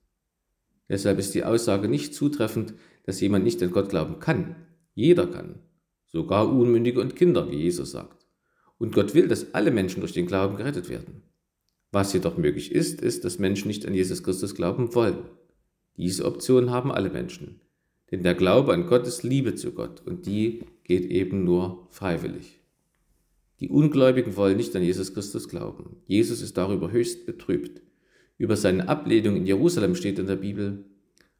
Deshalb 0.88 1.18
ist 1.18 1.34
die 1.34 1.44
Aussage 1.44 1.88
nicht 1.88 2.14
zutreffend, 2.14 2.72
dass 3.04 3.20
jemand 3.20 3.44
nicht 3.44 3.62
an 3.62 3.70
Gott 3.70 3.90
glauben 3.90 4.18
kann. 4.18 4.56
Jeder 4.94 5.26
kann, 5.26 5.58
sogar 6.06 6.50
Unmündige 6.50 7.02
und 7.02 7.16
Kinder, 7.16 7.50
wie 7.50 7.56
Jesus 7.56 7.90
sagt. 7.90 8.26
Und 8.78 8.94
Gott 8.94 9.14
will, 9.14 9.28
dass 9.28 9.52
alle 9.52 9.70
Menschen 9.70 10.00
durch 10.00 10.14
den 10.14 10.26
Glauben 10.26 10.56
gerettet 10.56 10.88
werden. 10.88 11.22
Was 11.92 12.14
jedoch 12.14 12.38
möglich 12.38 12.72
ist, 12.72 13.02
ist, 13.02 13.24
dass 13.26 13.38
Menschen 13.38 13.68
nicht 13.68 13.86
an 13.86 13.92
Jesus 13.92 14.22
Christus 14.22 14.54
glauben 14.54 14.94
wollen. 14.94 15.18
Diese 15.98 16.24
Option 16.24 16.70
haben 16.70 16.90
alle 16.90 17.10
Menschen. 17.10 17.60
Denn 18.10 18.22
der 18.22 18.34
Glaube 18.34 18.72
an 18.72 18.86
Gott 18.86 19.06
ist 19.06 19.22
Liebe 19.22 19.54
zu 19.54 19.72
Gott 19.72 20.02
und 20.06 20.24
die 20.24 20.64
geht 20.82 21.04
eben 21.04 21.44
nur 21.44 21.88
freiwillig. 21.90 22.63
Die 23.64 23.70
Ungläubigen 23.70 24.36
wollen 24.36 24.58
nicht 24.58 24.76
an 24.76 24.82
Jesus 24.82 25.14
Christus 25.14 25.48
glauben. 25.48 25.96
Jesus 26.04 26.42
ist 26.42 26.58
darüber 26.58 26.90
höchst 26.90 27.24
betrübt. 27.24 27.80
Über 28.36 28.58
seine 28.58 28.90
Ablehnung 28.90 29.36
in 29.36 29.46
Jerusalem 29.46 29.94
steht 29.94 30.18
in 30.18 30.26
der 30.26 30.36
Bibel, 30.36 30.84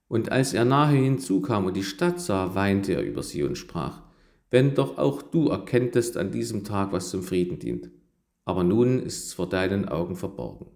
und 0.09 0.33
als 0.33 0.55
er 0.55 0.65
nahe 0.65 0.97
hinzukam 0.97 1.67
und 1.67 1.77
die 1.77 1.85
Stadt 1.85 2.23
sah, 2.23 2.55
weinte 2.55 2.95
er 2.95 3.03
über 3.03 3.23
sie 3.23 3.43
und 3.43 3.59
sprach, 3.59 4.01
wenn 4.51 4.75
doch 4.75 4.97
auch 4.97 5.21
du 5.21 5.49
erkenntest 5.49 6.17
an 6.17 6.33
diesem 6.33 6.65
Tag, 6.65 6.93
was 6.93 7.11
zum 7.11 7.23
Frieden 7.23 7.59
dient. 7.59 7.91
Aber 8.47 8.65
nun 8.65 9.03
ist 9.03 9.27
es 9.27 9.35
vor 9.35 9.51
deinen 9.51 9.87
Augen 9.87 10.17
verborgen. 10.17 10.69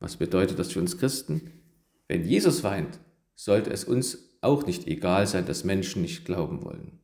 Was 0.00 0.16
bedeutet 0.16 0.58
das 0.58 0.72
für 0.72 0.80
uns 0.80 0.98
Christen? 0.98 1.52
Wenn 2.08 2.24
Jesus 2.24 2.64
weint, 2.64 2.98
sollte 3.36 3.70
es 3.70 3.84
uns 3.84 4.36
auch 4.40 4.66
nicht 4.66 4.88
egal 4.88 5.28
sein, 5.28 5.46
dass 5.46 5.62
Menschen 5.62 6.02
nicht 6.02 6.24
glauben 6.24 6.64
wollen. 6.64 6.98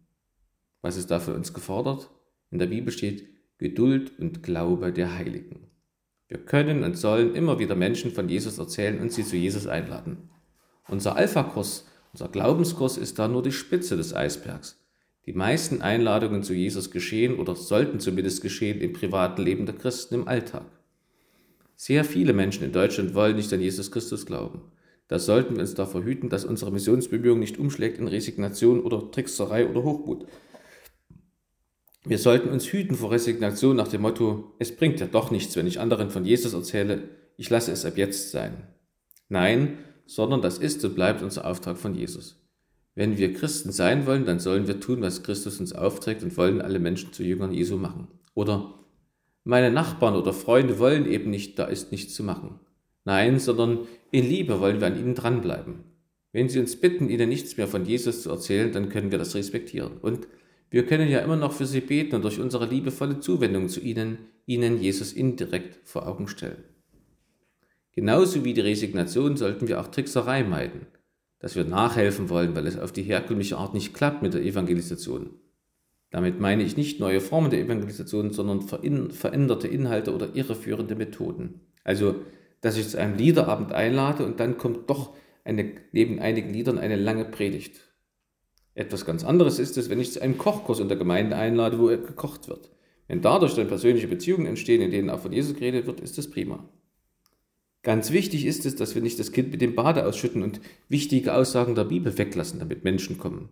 Was 0.83 0.97
ist 0.97 1.13
da 1.13 1.21
für 1.21 1.35
uns 1.35 1.55
gefordert? 1.55 2.11
In 2.51 2.59
der 2.59 2.67
Bibel 2.67 2.93
steht, 2.93 3.34
Geduld 3.59 4.19
und 4.19 4.43
Glaube 4.43 4.93
der 4.93 5.15
Heiligen. 5.15 5.69
Wir 6.29 6.39
können 6.39 6.83
und 6.83 6.97
sollen 6.99 7.35
immer 7.35 7.59
wieder 7.59 7.77
Menschen 7.77 8.11
von 8.11 8.29
Jesus 8.29 8.59
erzählen 8.59 9.01
und 9.01 9.13
sie 9.13 9.25
zu 9.25 9.37
Jesus 9.37 9.67
einladen. 9.67 10.31
Unser 10.89 11.17
Alpha-Kurs, 11.17 11.87
unser 12.13 12.29
Glaubenskurs 12.29 12.97
ist 12.97 13.19
da 13.19 13.29
nur 13.29 13.43
die 13.43 13.53
Spitze 13.53 13.97
des 13.97 14.15
Eisbergs. 14.15 14.85
Die 15.27 15.33
meisten 15.33 15.81
Einladungen 15.81 16.43
zu 16.43 16.53
Jesus 16.53 16.91
geschehen 16.91 17.39
oder 17.39 17.55
sollten 17.55 18.01
zumindest 18.01 18.43
geschehen 18.43 18.81
im 18.81 18.93
privaten 18.93 19.43
Leben 19.43 19.67
der 19.67 19.77
Christen 19.77 20.15
im 20.15 20.29
Alltag. 20.29 20.67
Sehr 21.77 22.05
viele 22.05 22.33
Menschen 22.33 22.65
in 22.65 22.73
Deutschland 22.73 23.15
wollen 23.15 23.37
nicht 23.37 23.53
an 23.53 23.61
Jesus 23.61 23.91
Christus 23.91 24.27
glauben. 24.27 24.63
Da 25.09 25.19
sollten 25.19 25.55
wir 25.55 25.61
uns 25.61 25.75
davor 25.75 26.03
hüten, 26.03 26.29
dass 26.29 26.45
unsere 26.45 26.73
Missionsbemühung 26.73 27.39
nicht 27.39 27.59
umschlägt 27.59 27.99
in 27.99 28.09
Resignation 28.09 28.81
oder 28.81 29.11
Trickserei 29.11 29.69
oder 29.69 29.83
Hochmut. 29.83 30.27
Wir 32.07 32.19
sollten 32.19 32.51
uns 32.51 32.67
hüten 32.67 32.97
vor 32.97 33.11
Resignation 33.11 33.77
nach 33.77 33.89
dem 33.89 34.03
Motto, 34.03 34.53
es 34.59 34.77
bringt 34.77 35.01
ja 35.01 35.07
doch 35.07 35.31
nichts, 35.31 35.57
wenn 35.57 35.67
ich 35.67 35.81
anderen 35.81 36.11
von 36.11 36.27
Jesus 36.27 36.53
erzähle, 36.53 37.09
ich 37.37 37.49
lasse 37.49 37.73
es 37.73 37.87
ab 37.87 37.97
jetzt 37.97 38.31
sein. 38.31 38.69
Nein, 39.29 39.79
sondern 40.07 40.43
das 40.43 40.59
ist 40.59 40.85
und 40.85 40.95
bleibt 40.95 41.23
unser 41.23 41.47
Auftrag 41.47 41.79
von 41.79 41.95
Jesus. 41.95 42.37
Wenn 42.95 43.17
wir 43.17 43.33
Christen 43.33 43.73
sein 43.73 44.07
wollen, 44.07 44.27
dann 44.27 44.39
sollen 44.39 44.69
wir 44.69 44.81
tun, 44.81 45.01
was 45.01 45.23
Christus 45.23 45.59
uns 45.59 45.73
aufträgt 45.73 46.23
und 46.23 46.37
wollen 46.37 46.61
alle 46.61 46.79
Menschen 46.79 47.13
zu 47.13 47.25
Jüngern 47.25 47.53
Jesu 47.53 47.77
machen. 47.77 48.09
Oder 48.35 48.75
meine 49.43 49.71
Nachbarn 49.71 50.15
oder 50.15 50.33
Freunde 50.33 50.79
wollen 50.79 51.11
eben 51.11 51.31
nicht, 51.31 51.59
da 51.59 51.65
ist 51.65 51.91
nichts 51.91 52.15
zu 52.15 52.23
machen. 52.23 52.61
Nein, 53.05 53.39
sondern 53.39 53.81
in 54.11 54.29
Liebe 54.29 54.61
wollen 54.61 54.81
wir 54.81 54.87
an 54.87 54.99
ihnen 54.99 55.15
dranbleiben. 55.15 55.85
Wenn 56.33 56.49
sie 56.49 56.61
uns 56.61 56.77
bitten, 56.77 57.09
ihnen 57.09 57.29
nichts 57.29 57.57
mehr 57.57 57.69
von 57.69 57.85
Jesus 57.85 58.23
zu 58.23 58.31
erzählen, 58.31 58.73
dann 58.73 58.89
können 58.89 59.11
wir 59.11 59.19
das 59.19 59.35
respektieren. 59.35 59.99
Und 60.01 60.27
wir 60.75 60.85
können 60.85 61.09
ja 61.09 61.21
immer 61.21 61.37
noch 61.37 61.53
für 61.53 61.67
sie 61.67 61.81
beten 61.81 62.17
und 62.17 62.23
durch 62.23 62.41
unsere 62.41 62.67
liebevolle 62.67 63.21
Zuwendung 63.21 63.69
zu 63.69 63.79
ihnen, 63.79 64.19
ihnen 64.45 64.83
Jesus 64.83 65.13
indirekt 65.13 65.79
vor 65.85 66.09
Augen 66.09 66.27
stellen. 66.27 66.65
Genauso 67.93 68.45
wie 68.45 68.55
die 68.55 68.61
Resignation 68.61 69.37
sollten 69.37 69.69
wir 69.69 69.81
auch 69.81 69.87
Trickserei 69.87 70.43
meiden, 70.43 70.89
dass 71.39 71.55
wir 71.55 71.63
nachhelfen 71.63 72.29
wollen, 72.29 72.57
weil 72.57 72.67
es 72.67 72.77
auf 72.77 72.91
die 72.91 73.05
herkömmliche 73.05 73.57
Art 73.57 73.73
nicht 73.73 73.95
klappt 73.95 74.23
mit 74.23 74.35
der 74.35 74.43
Evangelisation. 74.43 75.31
Damit 76.11 76.41
meine 76.41 76.65
ich 76.65 76.77
nicht 76.77 76.99
neue 76.99 77.21
Formen 77.21 77.51
der 77.51 77.61
Evangelisation, 77.61 78.33
sondern 78.33 78.63
veränderte 78.63 79.69
Inhalte 79.69 80.13
oder 80.13 80.35
irreführende 80.35 80.97
Methoden. 80.97 81.61
Also, 81.85 82.17
dass 82.63 82.77
ich 82.77 82.89
zu 82.89 82.99
einem 82.99 83.17
Liederabend 83.17 83.71
einlade 83.71 84.27
und 84.27 84.41
dann 84.41 84.59
kommt 84.59 84.91
doch 84.91 85.15
eine, 85.45 85.71
neben 85.93 86.19
einigen 86.19 86.53
Liedern 86.53 86.81
eine 86.81 86.97
lange 86.97 87.27
Predigt. 87.27 87.94
Etwas 88.75 89.05
ganz 89.05 89.25
anderes 89.25 89.59
ist 89.59 89.77
es, 89.77 89.89
wenn 89.89 90.01
ich 90.01 90.13
zu 90.13 90.21
einem 90.21 90.37
Kochkurs 90.37 90.81
in 90.81 90.89
der 90.89 90.97
Gemeinde 90.97 91.37
einlade, 91.37 91.79
wo 91.79 91.87
gekocht 91.87 92.49
wird. 92.49 92.71
Wenn 93.07 93.21
dadurch 93.21 93.55
dann 93.55 93.69
persönliche 93.69 94.09
Beziehungen 94.09 94.47
entstehen, 94.47 94.81
in 94.81 94.91
denen 94.91 95.11
auch 95.11 95.21
von 95.21 95.33
Jesus 95.33 95.55
geredet 95.55 95.87
wird, 95.87 96.01
ist 96.01 96.19
das 96.19 96.31
prima. 96.31 96.69
Ganz 97.83 98.11
wichtig 98.13 98.47
ist 98.47 98.65
es, 98.65 98.77
dass 98.77 98.95
wir 98.95 99.03
nicht 99.03 99.19
das 99.19 99.31
Kind 99.31 99.51
mit 99.53 99.61
dem 99.61 99.75
Bade 99.75 100.07
ausschütten 100.07 100.43
und 100.43 100.61
wichtige 100.89 101.35
Aussagen 101.35 101.75
der 101.75 101.85
Bibel 101.85 102.17
weglassen, 102.17 102.59
damit 102.59 102.83
Menschen 102.83 103.19
kommen. 103.19 103.51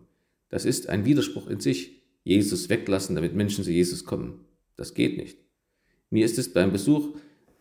Das 0.49 0.65
ist 0.65 0.89
ein 0.89 1.05
Widerspruch 1.05 1.47
in 1.47 1.59
sich. 1.59 2.01
Jesus 2.23 2.69
weglassen, 2.69 3.15
damit 3.15 3.35
Menschen 3.35 3.63
zu 3.63 3.71
Jesus 3.71 4.05
kommen. 4.05 4.45
Das 4.75 4.93
geht 4.93 5.17
nicht. 5.17 5.37
Mir 6.09 6.25
ist 6.25 6.37
es 6.37 6.51
beim 6.51 6.71
Besuch 6.71 7.15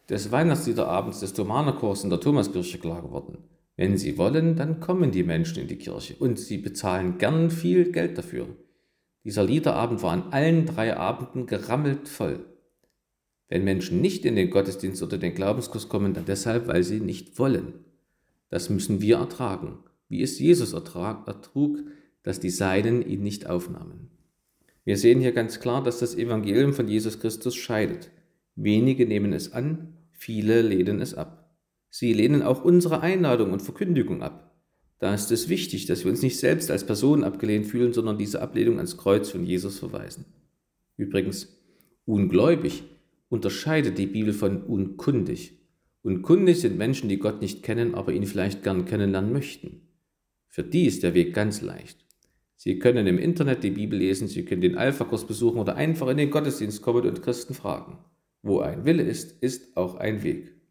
des 0.08 0.30
Weihnachtsliederabends 0.30 1.20
des 1.20 1.32
Thomanerchors 1.32 2.04
in 2.04 2.10
der 2.10 2.20
Thomaskirche 2.20 2.78
klar 2.78 3.02
geworden. 3.02 3.38
Wenn 3.76 3.96
sie 3.96 4.18
wollen, 4.18 4.56
dann 4.56 4.80
kommen 4.80 5.10
die 5.10 5.22
Menschen 5.22 5.62
in 5.62 5.68
die 5.68 5.78
Kirche 5.78 6.14
und 6.18 6.38
sie 6.38 6.58
bezahlen 6.58 7.18
gern 7.18 7.50
viel 7.50 7.90
Geld 7.90 8.18
dafür. 8.18 8.48
Dieser 9.24 9.44
Liederabend 9.44 10.02
war 10.02 10.12
an 10.12 10.32
allen 10.32 10.66
drei 10.66 10.96
Abenden 10.96 11.46
gerammelt 11.46 12.08
voll. 12.08 12.44
Wenn 13.48 13.64
Menschen 13.64 14.00
nicht 14.00 14.24
in 14.24 14.36
den 14.36 14.50
Gottesdienst 14.50 15.02
oder 15.02 15.18
den 15.18 15.34
Glaubenskurs 15.34 15.88
kommen, 15.88 16.14
dann 16.14 16.24
deshalb, 16.24 16.68
weil 16.68 16.82
sie 16.82 17.00
nicht 17.00 17.38
wollen. 17.38 17.74
Das 18.48 18.68
müssen 18.68 19.00
wir 19.00 19.16
ertragen, 19.16 19.78
wie 20.08 20.22
es 20.22 20.38
Jesus 20.38 20.72
ertrug, 20.72 21.78
dass 22.22 22.40
die 22.40 22.50
Seinen 22.50 23.06
ihn 23.06 23.22
nicht 23.22 23.46
aufnahmen. 23.46 24.10
Wir 24.84 24.96
sehen 24.96 25.20
hier 25.20 25.32
ganz 25.32 25.60
klar, 25.60 25.82
dass 25.82 26.00
das 26.00 26.14
Evangelium 26.14 26.72
von 26.72 26.88
Jesus 26.88 27.20
Christus 27.20 27.54
scheidet. 27.54 28.10
Wenige 28.56 29.06
nehmen 29.06 29.32
es 29.32 29.52
an, 29.52 29.96
viele 30.12 30.62
lehnen 30.62 31.00
es 31.00 31.14
ab. 31.14 31.41
Sie 31.94 32.14
lehnen 32.14 32.42
auch 32.42 32.64
unsere 32.64 33.02
Einladung 33.02 33.52
und 33.52 33.60
Verkündigung 33.60 34.22
ab. 34.22 34.56
Da 34.98 35.12
ist 35.12 35.30
es 35.30 35.50
wichtig, 35.50 35.84
dass 35.84 36.04
wir 36.04 36.10
uns 36.10 36.22
nicht 36.22 36.38
selbst 36.38 36.70
als 36.70 36.86
Personen 36.86 37.22
abgelehnt 37.22 37.66
fühlen, 37.66 37.92
sondern 37.92 38.16
diese 38.16 38.40
Ablehnung 38.40 38.78
ans 38.78 38.96
Kreuz 38.96 39.28
von 39.28 39.44
Jesus 39.44 39.78
verweisen. 39.78 40.24
Übrigens, 40.96 41.54
ungläubig 42.06 42.84
unterscheidet 43.28 43.98
die 43.98 44.06
Bibel 44.06 44.32
von 44.32 44.62
unkundig. 44.62 45.58
Unkundig 46.00 46.62
sind 46.62 46.78
Menschen, 46.78 47.10
die 47.10 47.18
Gott 47.18 47.42
nicht 47.42 47.62
kennen, 47.62 47.94
aber 47.94 48.14
ihn 48.14 48.24
vielleicht 48.24 48.62
gern 48.62 48.86
kennenlernen 48.86 49.34
möchten. 49.34 49.82
Für 50.48 50.64
die 50.64 50.86
ist 50.86 51.02
der 51.02 51.12
Weg 51.12 51.34
ganz 51.34 51.60
leicht. 51.60 52.06
Sie 52.56 52.78
können 52.78 53.06
im 53.06 53.18
Internet 53.18 53.64
die 53.64 53.70
Bibel 53.70 53.98
lesen, 53.98 54.28
Sie 54.28 54.46
können 54.46 54.62
den 54.62 54.78
Alpha-Kurs 54.78 55.26
besuchen 55.26 55.60
oder 55.60 55.76
einfach 55.76 56.08
in 56.08 56.16
den 56.16 56.30
Gottesdienst 56.30 56.80
kommen 56.80 57.06
und 57.06 57.22
Christen 57.22 57.52
fragen. 57.52 57.98
Wo 58.40 58.60
ein 58.60 58.86
Wille 58.86 59.02
ist, 59.02 59.42
ist 59.42 59.76
auch 59.76 59.96
ein 59.96 60.22
Weg. 60.22 60.61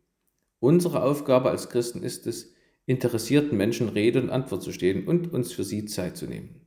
Unsere 0.62 1.02
Aufgabe 1.02 1.50
als 1.50 1.70
Christen 1.70 2.04
ist 2.04 2.28
es, 2.28 2.54
interessierten 2.86 3.58
Menschen 3.58 3.90
Rede 3.90 4.22
und 4.22 4.30
Antwort 4.30 4.62
zu 4.62 4.72
stehen 4.72 5.08
und 5.08 5.34
uns 5.34 5.52
für 5.52 5.64
sie 5.64 5.86
Zeit 5.86 6.16
zu 6.16 6.28
nehmen. 6.28 6.62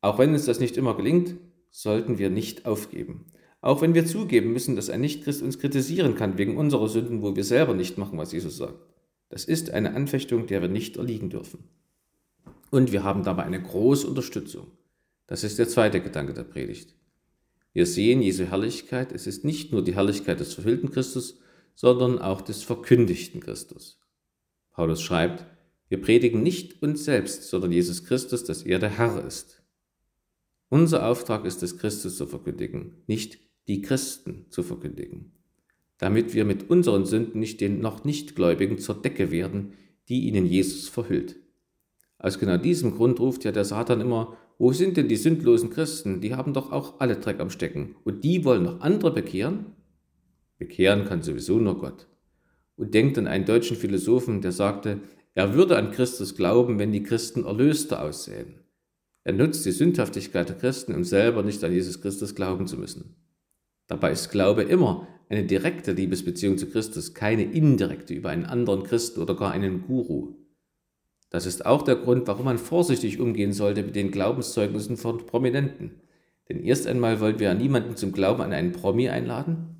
Auch 0.00 0.18
wenn 0.18 0.32
uns 0.32 0.46
das 0.46 0.60
nicht 0.60 0.78
immer 0.78 0.96
gelingt, 0.96 1.36
sollten 1.70 2.16
wir 2.16 2.30
nicht 2.30 2.64
aufgeben. 2.64 3.26
Auch 3.60 3.82
wenn 3.82 3.92
wir 3.92 4.06
zugeben 4.06 4.50
müssen, 4.50 4.76
dass 4.76 4.88
ein 4.88 5.02
Nichtchrist 5.02 5.42
uns 5.42 5.58
kritisieren 5.58 6.14
kann 6.14 6.38
wegen 6.38 6.56
unserer 6.56 6.88
Sünden, 6.88 7.20
wo 7.20 7.36
wir 7.36 7.44
selber 7.44 7.74
nicht 7.74 7.98
machen, 7.98 8.16
was 8.16 8.32
Jesus 8.32 8.56
sagt. 8.56 8.78
Das 9.28 9.44
ist 9.44 9.68
eine 9.70 9.94
Anfechtung, 9.94 10.46
der 10.46 10.62
wir 10.62 10.68
nicht 10.68 10.96
erliegen 10.96 11.28
dürfen. 11.28 11.64
Und 12.70 12.92
wir 12.92 13.04
haben 13.04 13.24
dabei 13.24 13.42
eine 13.42 13.62
große 13.62 14.06
Unterstützung. 14.06 14.68
Das 15.26 15.44
ist 15.44 15.58
der 15.58 15.68
zweite 15.68 16.00
Gedanke 16.00 16.32
der 16.32 16.44
Predigt. 16.44 16.94
Wir 17.74 17.84
sehen 17.84 18.22
Jesu 18.22 18.44
Herrlichkeit. 18.44 19.12
Es 19.12 19.26
ist 19.26 19.44
nicht 19.44 19.70
nur 19.70 19.84
die 19.84 19.94
Herrlichkeit 19.94 20.40
des 20.40 20.54
verhüllten 20.54 20.90
Christus, 20.90 21.38
sondern 21.76 22.18
auch 22.18 22.40
des 22.40 22.64
verkündigten 22.64 23.40
Christus. 23.40 24.00
Paulus 24.72 25.00
schreibt, 25.00 25.46
wir 25.88 26.00
predigen 26.00 26.42
nicht 26.42 26.82
uns 26.82 27.04
selbst, 27.04 27.44
sondern 27.44 27.70
Jesus 27.70 28.04
Christus, 28.04 28.42
dass 28.42 28.64
er 28.64 28.80
der 28.80 28.90
Herr 28.90 29.24
ist. 29.24 29.62
Unser 30.68 31.06
Auftrag 31.06 31.44
ist 31.44 31.62
es, 31.62 31.78
Christus 31.78 32.16
zu 32.16 32.26
verkündigen, 32.26 33.04
nicht 33.06 33.38
die 33.68 33.82
Christen 33.82 34.46
zu 34.50 34.64
verkündigen, 34.64 35.32
damit 35.98 36.34
wir 36.34 36.44
mit 36.44 36.68
unseren 36.68 37.06
Sünden 37.06 37.38
nicht 37.38 37.60
den 37.60 37.80
noch 37.80 38.04
Nichtgläubigen 38.04 38.78
zur 38.78 39.00
Decke 39.00 39.30
werden, 39.30 39.74
die 40.08 40.26
ihnen 40.26 40.46
Jesus 40.46 40.88
verhüllt. 40.88 41.36
Aus 42.18 42.38
genau 42.38 42.56
diesem 42.56 42.96
Grund 42.96 43.20
ruft 43.20 43.44
ja 43.44 43.52
der 43.52 43.64
Satan 43.64 44.00
immer, 44.00 44.36
wo 44.58 44.72
sind 44.72 44.96
denn 44.96 45.08
die 45.08 45.16
sündlosen 45.16 45.70
Christen? 45.70 46.20
Die 46.20 46.34
haben 46.34 46.54
doch 46.54 46.72
auch 46.72 46.98
alle 46.98 47.16
Dreck 47.16 47.40
am 47.40 47.50
Stecken. 47.50 47.94
Und 48.04 48.24
die 48.24 48.44
wollen 48.44 48.62
noch 48.62 48.80
andere 48.80 49.12
bekehren? 49.12 49.75
Bekehren 50.58 51.04
kann 51.04 51.22
sowieso 51.22 51.58
nur 51.58 51.78
Gott. 51.78 52.06
Und 52.76 52.94
denkt 52.94 53.18
an 53.18 53.26
einen 53.26 53.44
deutschen 53.44 53.76
Philosophen, 53.76 54.40
der 54.40 54.52
sagte, 54.52 55.00
er 55.34 55.54
würde 55.54 55.76
an 55.76 55.90
Christus 55.90 56.34
glauben, 56.34 56.78
wenn 56.78 56.92
die 56.92 57.02
Christen 57.02 57.44
Erlöste 57.44 58.00
aussehen. 58.00 58.60
Er 59.24 59.32
nutzt 59.32 59.66
die 59.66 59.72
Sündhaftigkeit 59.72 60.48
der 60.48 60.56
Christen, 60.56 60.94
um 60.94 61.04
selber 61.04 61.42
nicht 61.42 61.62
an 61.64 61.72
Jesus 61.72 62.00
Christus 62.00 62.34
glauben 62.34 62.66
zu 62.66 62.76
müssen. 62.78 63.16
Dabei 63.86 64.12
ist 64.12 64.30
Glaube 64.30 64.62
immer 64.62 65.08
eine 65.28 65.44
direkte 65.44 65.92
Liebesbeziehung 65.92 66.58
zu 66.58 66.66
Christus, 66.66 67.14
keine 67.14 67.42
indirekte 67.42 68.14
über 68.14 68.30
einen 68.30 68.44
anderen 68.44 68.84
Christen 68.84 69.20
oder 69.20 69.34
gar 69.34 69.52
einen 69.52 69.82
Guru. 69.82 70.36
Das 71.30 71.44
ist 71.44 71.66
auch 71.66 71.82
der 71.82 71.96
Grund, 71.96 72.26
warum 72.28 72.44
man 72.44 72.58
vorsichtig 72.58 73.18
umgehen 73.18 73.52
sollte 73.52 73.82
mit 73.82 73.96
den 73.96 74.10
Glaubenszeugnissen 74.10 74.96
von 74.96 75.26
Prominenten. 75.26 76.00
Denn 76.48 76.60
erst 76.60 76.86
einmal 76.86 77.20
wollen 77.20 77.40
wir 77.40 77.48
ja 77.48 77.54
niemanden 77.54 77.96
zum 77.96 78.12
Glauben 78.12 78.40
an 78.40 78.52
einen 78.52 78.72
Promi 78.72 79.08
einladen. 79.08 79.75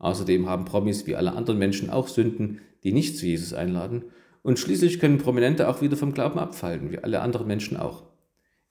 Außerdem 0.00 0.48
haben 0.48 0.64
Promis 0.64 1.06
wie 1.06 1.14
alle 1.14 1.34
anderen 1.34 1.58
Menschen 1.58 1.90
auch 1.90 2.08
Sünden, 2.08 2.60
die 2.82 2.92
nicht 2.92 3.18
zu 3.18 3.26
Jesus 3.26 3.52
einladen. 3.52 4.04
Und 4.42 4.58
schließlich 4.58 4.98
können 4.98 5.18
Prominente 5.18 5.68
auch 5.68 5.82
wieder 5.82 5.96
vom 5.96 6.14
Glauben 6.14 6.38
abfallen, 6.38 6.90
wie 6.90 6.98
alle 6.98 7.20
anderen 7.20 7.46
Menschen 7.46 7.76
auch. 7.76 8.04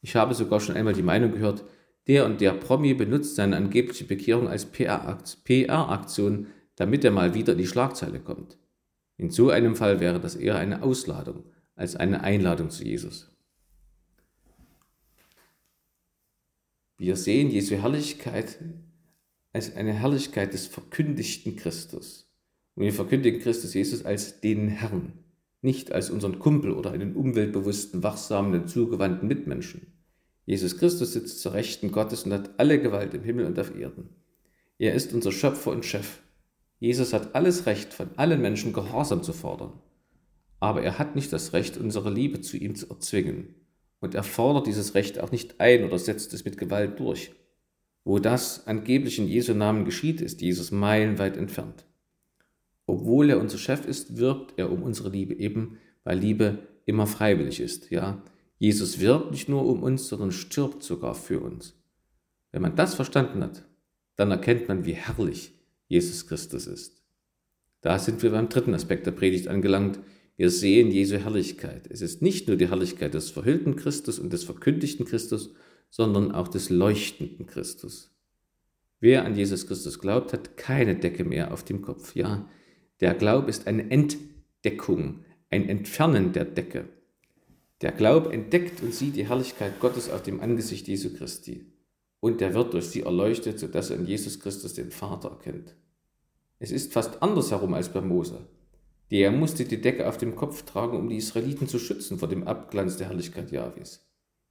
Ich 0.02 0.16
habe 0.16 0.34
sogar 0.34 0.60
schon 0.60 0.76
einmal 0.76 0.94
die 0.94 1.04
Meinung 1.04 1.32
gehört, 1.32 1.64
der 2.08 2.26
und 2.26 2.42
der 2.42 2.54
Promi 2.54 2.96
benutzt 2.96 3.36
seine 3.36 3.56
angebliche 3.56 4.06
Bekehrung 4.06 4.48
als 4.48 4.66
PR-Aktion, 4.66 6.48
damit 6.76 7.06
er 7.06 7.12
mal 7.12 7.36
wieder 7.36 7.54
in 7.54 7.60
die 7.60 7.68
Schlagzeile 7.68 8.20
kommt. 8.20 8.58
In 9.18 9.30
so 9.30 9.52
einem 9.52 9.76
Fall 9.76 10.00
wäre 10.00 10.20
das 10.20 10.36
eher 10.36 10.58
eine 10.58 10.82
Ausladung 10.82 11.44
als 11.76 11.96
eine 11.96 12.24
Einladung 12.24 12.72
zu 12.72 12.84
Jesus. 12.84 13.30
Wir 16.98 17.16
sehen 17.16 17.52
Jesu 17.52 17.76
Herrlichkeit 17.76 18.58
als 19.60 19.76
eine 19.76 19.92
Herrlichkeit 19.92 20.54
des 20.54 20.68
verkündigten 20.68 21.58
Christus. 21.58 22.32
Und 22.76 22.86
wir 22.86 22.94
verkündigen 22.94 23.42
Christus 23.42 23.74
Jesus 23.74 24.06
als 24.06 24.40
den 24.40 24.70
Herrn, 24.70 25.12
nicht 25.62 25.92
als 25.92 26.10
unseren 26.10 26.40
Kumpel 26.40 26.72
oder 26.72 26.92
einen 26.92 27.14
umweltbewussten, 27.14 28.02
wachsamen 28.02 28.70
zugewandten 28.70 29.28
Mitmenschen. 29.28 29.88
Jesus 30.46 30.78
Christus 30.78 31.12
sitzt 31.12 31.42
zur 31.42 31.56
Rechten 31.56 31.92
Gottes 31.92 32.24
und 32.24 32.32
hat 32.32 32.52
alle 32.58 32.82
Gewalt 32.82 33.14
im 33.14 33.24
Himmel 33.24 33.48
und 33.48 33.60
auf 33.60 33.78
Erden. 33.78 34.12
Er 34.78 34.94
ist 34.94 35.12
unser 35.12 35.34
Schöpfer 35.34 35.72
und 35.72 35.84
Chef. 35.84 36.20
Jesus 36.80 37.12
hat 37.12 37.36
alles 37.36 37.66
Recht, 37.66 37.94
von 37.94 38.12
allen 38.16 38.40
Menschen 38.40 38.72
Gehorsam 38.72 39.24
zu 39.24 39.34
fordern. 39.34 39.74
Aber 40.62 40.82
er 40.82 41.00
hat 41.00 41.18
nicht 41.18 41.34
das 41.34 41.52
Recht, 41.52 41.76
unsere 41.76 42.10
Liebe 42.10 42.40
zu 42.40 42.56
ihm 42.56 42.76
zu 42.76 42.90
erzwingen. 42.90 43.56
Und 44.00 44.16
er 44.16 44.24
fordert 44.24 44.68
dieses 44.68 44.96
Recht 44.96 45.20
auch 45.20 45.34
nicht 45.34 45.60
ein 45.60 45.84
oder 45.84 46.00
setzt 46.00 46.34
es 46.34 46.46
mit 46.46 46.58
Gewalt 46.58 46.98
durch. 47.02 47.34
Wo 48.04 48.20
das 48.20 48.66
angeblich 48.68 49.20
in 49.20 49.28
Jesu 49.28 49.54
Namen 49.54 49.86
geschieht, 49.86 50.22
ist 50.22 50.42
Jesus 50.42 50.72
meilenweit 50.72 51.38
entfernt. 51.38 51.86
Obwohl 52.86 53.30
er 53.30 53.40
unser 53.40 53.58
Chef 53.58 53.86
ist, 53.86 54.18
wirbt 54.18 54.54
er 54.58 54.72
um 54.72 54.84
unsere 54.84 55.10
Liebe, 55.10 55.36
eben 55.36 55.78
weil 56.04 56.18
Liebe 56.18 56.60
immer 56.86 57.06
freiwillig 57.06 57.60
ist. 57.60 57.92
Ja, 57.92 58.24
Jesus 58.58 59.00
wirbt 59.00 59.32
nicht 59.32 59.48
nur 59.48 59.66
um 59.66 59.84
uns, 59.84 60.08
sondern 60.08 60.32
stirbt 60.32 60.84
sogar 60.84 61.14
für 61.14 61.40
uns. 61.40 61.76
Wenn 62.52 62.62
man 62.62 62.76
das 62.76 62.96
verstanden 62.96 63.44
hat, 63.44 63.66
dann 64.16 64.32
erkennt 64.32 64.68
man, 64.68 64.86
wie 64.86 64.94
herrlich 64.94 65.54
Jesus 65.88 66.28
Christus 66.28 66.68
ist. 66.68 67.04
Da 67.82 68.00
sind 68.00 68.22
wir 68.24 68.32
beim 68.32 68.50
dritten 68.50 68.74
Aspekt 68.74 69.06
der 69.06 69.12
Predigt 69.12 69.48
angelangt, 69.48 70.00
wir 70.36 70.50
sehen 70.50 70.90
Jesu 70.90 71.18
Herrlichkeit. 71.18 71.88
Es 71.90 72.02
ist 72.02 72.22
nicht 72.22 72.48
nur 72.48 72.58
die 72.58 72.70
Herrlichkeit 72.70 73.14
des 73.14 73.30
verhüllten 73.30 73.76
Christus 73.76 74.20
und 74.20 74.32
des 74.32 74.46
verkündigten 74.46 75.06
Christus, 75.06 75.54
sondern 75.90 76.32
auch 76.32 76.48
des 76.48 76.70
leuchtenden 76.70 77.46
Christus. 77.46 78.12
Wer 79.00 79.26
an 79.26 79.36
Jesus 79.36 79.68
Christus 79.68 80.00
glaubt, 80.00 80.34
hat 80.34 80.58
keine 80.58 80.96
Decke 80.96 81.24
mehr 81.24 81.54
auf 81.54 81.64
dem 81.64 81.82
Kopf. 81.82 82.16
Ja, 82.16 82.50
der 83.00 83.14
Glaube 83.14 83.50
ist 83.50 83.68
eine 83.68 83.90
Entdeckung, 83.90 85.24
ein 85.50 85.70
Entfernen 85.70 86.34
der 86.34 86.46
Decke. 86.46 86.90
Der 87.82 87.94
Glaube 87.94 88.34
entdeckt 88.34 88.82
und 88.82 88.94
sieht 88.94 89.16
die 89.16 89.28
Herrlichkeit 89.28 89.80
Gottes 89.80 90.10
auf 90.10 90.22
dem 90.22 90.42
Angesicht 90.42 90.88
Jesu 90.88 91.14
Christi. 91.14 91.66
Und 92.20 92.42
er 92.42 92.54
wird 92.54 92.74
durch 92.74 92.88
sie 92.88 93.04
erleuchtet, 93.04 93.58
sodass 93.58 93.90
er 93.90 93.98
in 93.98 94.06
Jesus 94.06 94.42
Christus 94.42 94.74
den 94.74 94.92
Vater 94.92 95.30
erkennt. 95.30 95.76
Es 96.60 96.72
ist 96.72 96.92
fast 96.92 97.24
andersherum 97.24 97.74
als 97.74 97.88
bei 97.88 98.02
Mose. 98.02 98.48
Der 99.12 99.32
musste 99.32 99.64
die 99.64 99.80
Decke 99.80 100.10
auf 100.10 100.18
dem 100.18 100.36
Kopf 100.36 100.64
tragen, 100.64 100.98
um 100.98 101.08
die 101.08 101.16
Israeliten 101.16 101.70
zu 101.70 101.80
schützen 101.80 102.20
vor 102.20 102.28
dem 102.28 102.46
Abglanz 102.46 102.98
der 102.98 103.08
Herrlichkeit 103.08 103.52
Jahwes. 103.52 104.09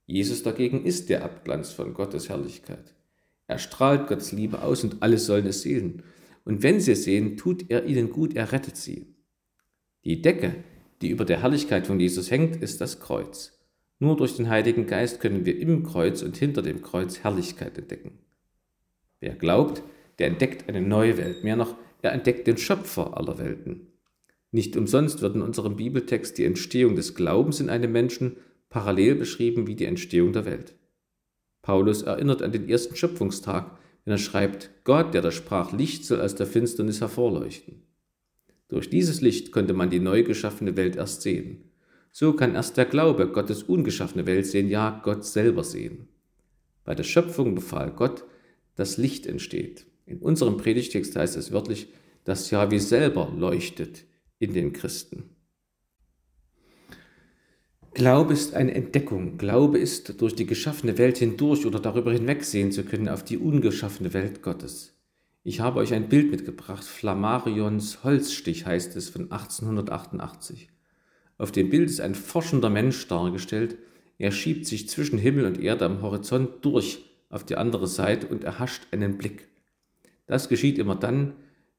Jesus 0.08 0.42
dagegen 0.42 0.86
ist 0.86 1.10
der 1.10 1.22
Abglanz 1.22 1.70
von 1.70 1.92
Gottes 1.92 2.30
Herrlichkeit. 2.30 2.94
Er 3.46 3.58
strahlt 3.58 4.08
Gottes 4.08 4.32
Liebe 4.32 4.62
aus 4.62 4.82
und 4.82 4.96
alle 5.02 5.18
sollen 5.18 5.46
es 5.46 5.60
sehen. 5.60 6.02
Und 6.46 6.62
wenn 6.62 6.80
sie 6.80 6.92
es 6.92 7.04
sehen, 7.04 7.36
tut 7.36 7.70
er 7.70 7.84
ihnen 7.84 8.10
gut, 8.10 8.34
er 8.34 8.50
rettet 8.50 8.78
sie. 8.78 9.14
Die 10.04 10.22
Decke, 10.22 10.54
die 11.02 11.10
über 11.10 11.26
der 11.26 11.42
Herrlichkeit 11.42 11.86
von 11.86 12.00
Jesus 12.00 12.30
hängt, 12.30 12.56
ist 12.56 12.80
das 12.80 13.00
Kreuz. 13.00 13.58
Nur 13.98 14.16
durch 14.16 14.34
den 14.34 14.48
Heiligen 14.48 14.86
Geist 14.86 15.20
können 15.20 15.44
wir 15.44 15.58
im 15.58 15.82
Kreuz 15.82 16.22
und 16.22 16.38
hinter 16.38 16.62
dem 16.62 16.80
Kreuz 16.80 17.18
Herrlichkeit 17.18 17.76
entdecken. 17.76 18.18
Wer 19.20 19.34
glaubt, 19.34 19.82
der 20.18 20.28
entdeckt 20.28 20.70
eine 20.70 20.80
neue 20.80 21.18
Welt. 21.18 21.44
Mehr 21.44 21.56
noch, 21.56 21.76
er 22.00 22.12
entdeckt 22.12 22.46
den 22.46 22.56
Schöpfer 22.56 23.14
aller 23.18 23.38
Welten. 23.38 23.88
Nicht 24.52 24.74
umsonst 24.74 25.20
wird 25.20 25.34
in 25.34 25.42
unserem 25.42 25.76
Bibeltext 25.76 26.38
die 26.38 26.46
Entstehung 26.46 26.96
des 26.96 27.14
Glaubens 27.14 27.60
in 27.60 27.68
einem 27.68 27.92
Menschen 27.92 28.36
parallel 28.70 29.14
beschrieben 29.14 29.66
wie 29.66 29.74
die 29.74 29.86
Entstehung 29.86 30.32
der 30.32 30.44
Welt. 30.44 30.74
Paulus 31.62 32.02
erinnert 32.02 32.42
an 32.42 32.52
den 32.52 32.68
ersten 32.68 32.96
Schöpfungstag, 32.96 33.78
wenn 34.04 34.14
er 34.14 34.18
schreibt, 34.18 34.70
Gott, 34.84 35.12
der 35.12 35.22
da 35.22 35.30
sprach, 35.30 35.72
Licht 35.72 36.04
soll 36.04 36.20
aus 36.20 36.34
der 36.34 36.46
Finsternis 36.46 37.00
hervorleuchten. 37.00 37.82
Durch 38.68 38.90
dieses 38.90 39.20
Licht 39.20 39.52
konnte 39.52 39.74
man 39.74 39.90
die 39.90 40.00
neu 40.00 40.22
geschaffene 40.22 40.76
Welt 40.76 40.96
erst 40.96 41.22
sehen. 41.22 41.64
So 42.12 42.32
kann 42.32 42.54
erst 42.54 42.76
der 42.76 42.84
Glaube 42.84 43.28
Gottes 43.28 43.62
ungeschaffene 43.62 44.26
Welt 44.26 44.46
sehen, 44.46 44.68
ja 44.68 45.00
Gott 45.04 45.24
selber 45.24 45.64
sehen. 45.64 46.08
Bei 46.84 46.94
der 46.94 47.04
Schöpfung 47.04 47.54
befahl 47.54 47.92
Gott, 47.92 48.24
dass 48.76 48.96
Licht 48.96 49.26
entsteht. 49.26 49.86
In 50.06 50.20
unserem 50.20 50.56
Predigtext 50.56 51.14
heißt 51.16 51.36
es 51.36 51.52
wörtlich, 51.52 51.88
dass 52.24 52.50
Jahwe 52.50 52.80
selber 52.80 53.32
leuchtet 53.36 54.04
in 54.38 54.54
den 54.54 54.72
Christen. 54.72 55.36
Glaube 57.98 58.32
ist 58.32 58.54
eine 58.54 58.76
Entdeckung. 58.76 59.38
Glaube 59.38 59.76
ist, 59.76 60.20
durch 60.20 60.36
die 60.36 60.46
geschaffene 60.46 60.98
Welt 60.98 61.18
hindurch 61.18 61.66
oder 61.66 61.80
darüber 61.80 62.12
hinwegsehen 62.12 62.70
zu 62.70 62.84
können 62.84 63.08
auf 63.08 63.24
die 63.24 63.38
ungeschaffene 63.38 64.14
Welt 64.14 64.40
Gottes. 64.40 64.96
Ich 65.42 65.58
habe 65.58 65.80
euch 65.80 65.92
ein 65.92 66.08
Bild 66.08 66.30
mitgebracht, 66.30 66.84
Flammarions 66.84 68.04
Holzstich 68.04 68.66
heißt 68.66 68.94
es 68.94 69.08
von 69.08 69.32
1888. 69.32 70.68
Auf 71.38 71.50
dem 71.50 71.70
Bild 71.70 71.90
ist 71.90 72.00
ein 72.00 72.14
forschender 72.14 72.70
Mensch 72.70 73.08
dargestellt. 73.08 73.78
Er 74.16 74.30
schiebt 74.30 74.66
sich 74.66 74.88
zwischen 74.88 75.18
Himmel 75.18 75.44
und 75.44 75.60
Erde 75.60 75.84
am 75.84 76.00
Horizont 76.00 76.64
durch 76.64 77.04
auf 77.30 77.42
die 77.42 77.56
andere 77.56 77.88
Seite 77.88 78.28
und 78.28 78.44
erhascht 78.44 78.86
einen 78.92 79.18
Blick. 79.18 79.48
Das 80.26 80.48
geschieht 80.48 80.78
immer 80.78 80.94
dann, 80.94 81.32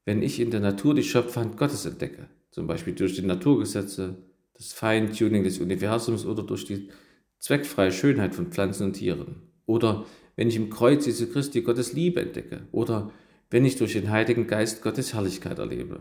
wenn 0.04 0.20
ich 0.20 0.38
in 0.38 0.50
der 0.50 0.60
Natur 0.60 0.94
die 0.94 1.02
Schöpfhand 1.02 1.56
Gottes 1.56 1.86
entdecke 1.86 2.28
zum 2.50 2.66
Beispiel 2.66 2.94
durch 2.94 3.14
die 3.14 3.22
Naturgesetze, 3.22 4.16
das 4.60 4.74
Feintuning 4.74 5.42
des 5.42 5.58
Universums 5.58 6.26
oder 6.26 6.42
durch 6.42 6.66
die 6.66 6.90
zweckfreie 7.38 7.90
Schönheit 7.90 8.34
von 8.34 8.48
Pflanzen 8.48 8.88
und 8.88 8.92
Tieren. 8.92 9.36
Oder 9.64 10.04
wenn 10.36 10.48
ich 10.48 10.56
im 10.56 10.68
Kreuz 10.68 11.06
Jesu 11.06 11.28
Christi 11.28 11.62
Gottes 11.62 11.94
Liebe 11.94 12.20
entdecke. 12.20 12.68
Oder 12.70 13.10
wenn 13.48 13.64
ich 13.64 13.76
durch 13.76 13.94
den 13.94 14.10
Heiligen 14.10 14.46
Geist 14.46 14.82
Gottes 14.82 15.14
Herrlichkeit 15.14 15.58
erlebe. 15.58 16.00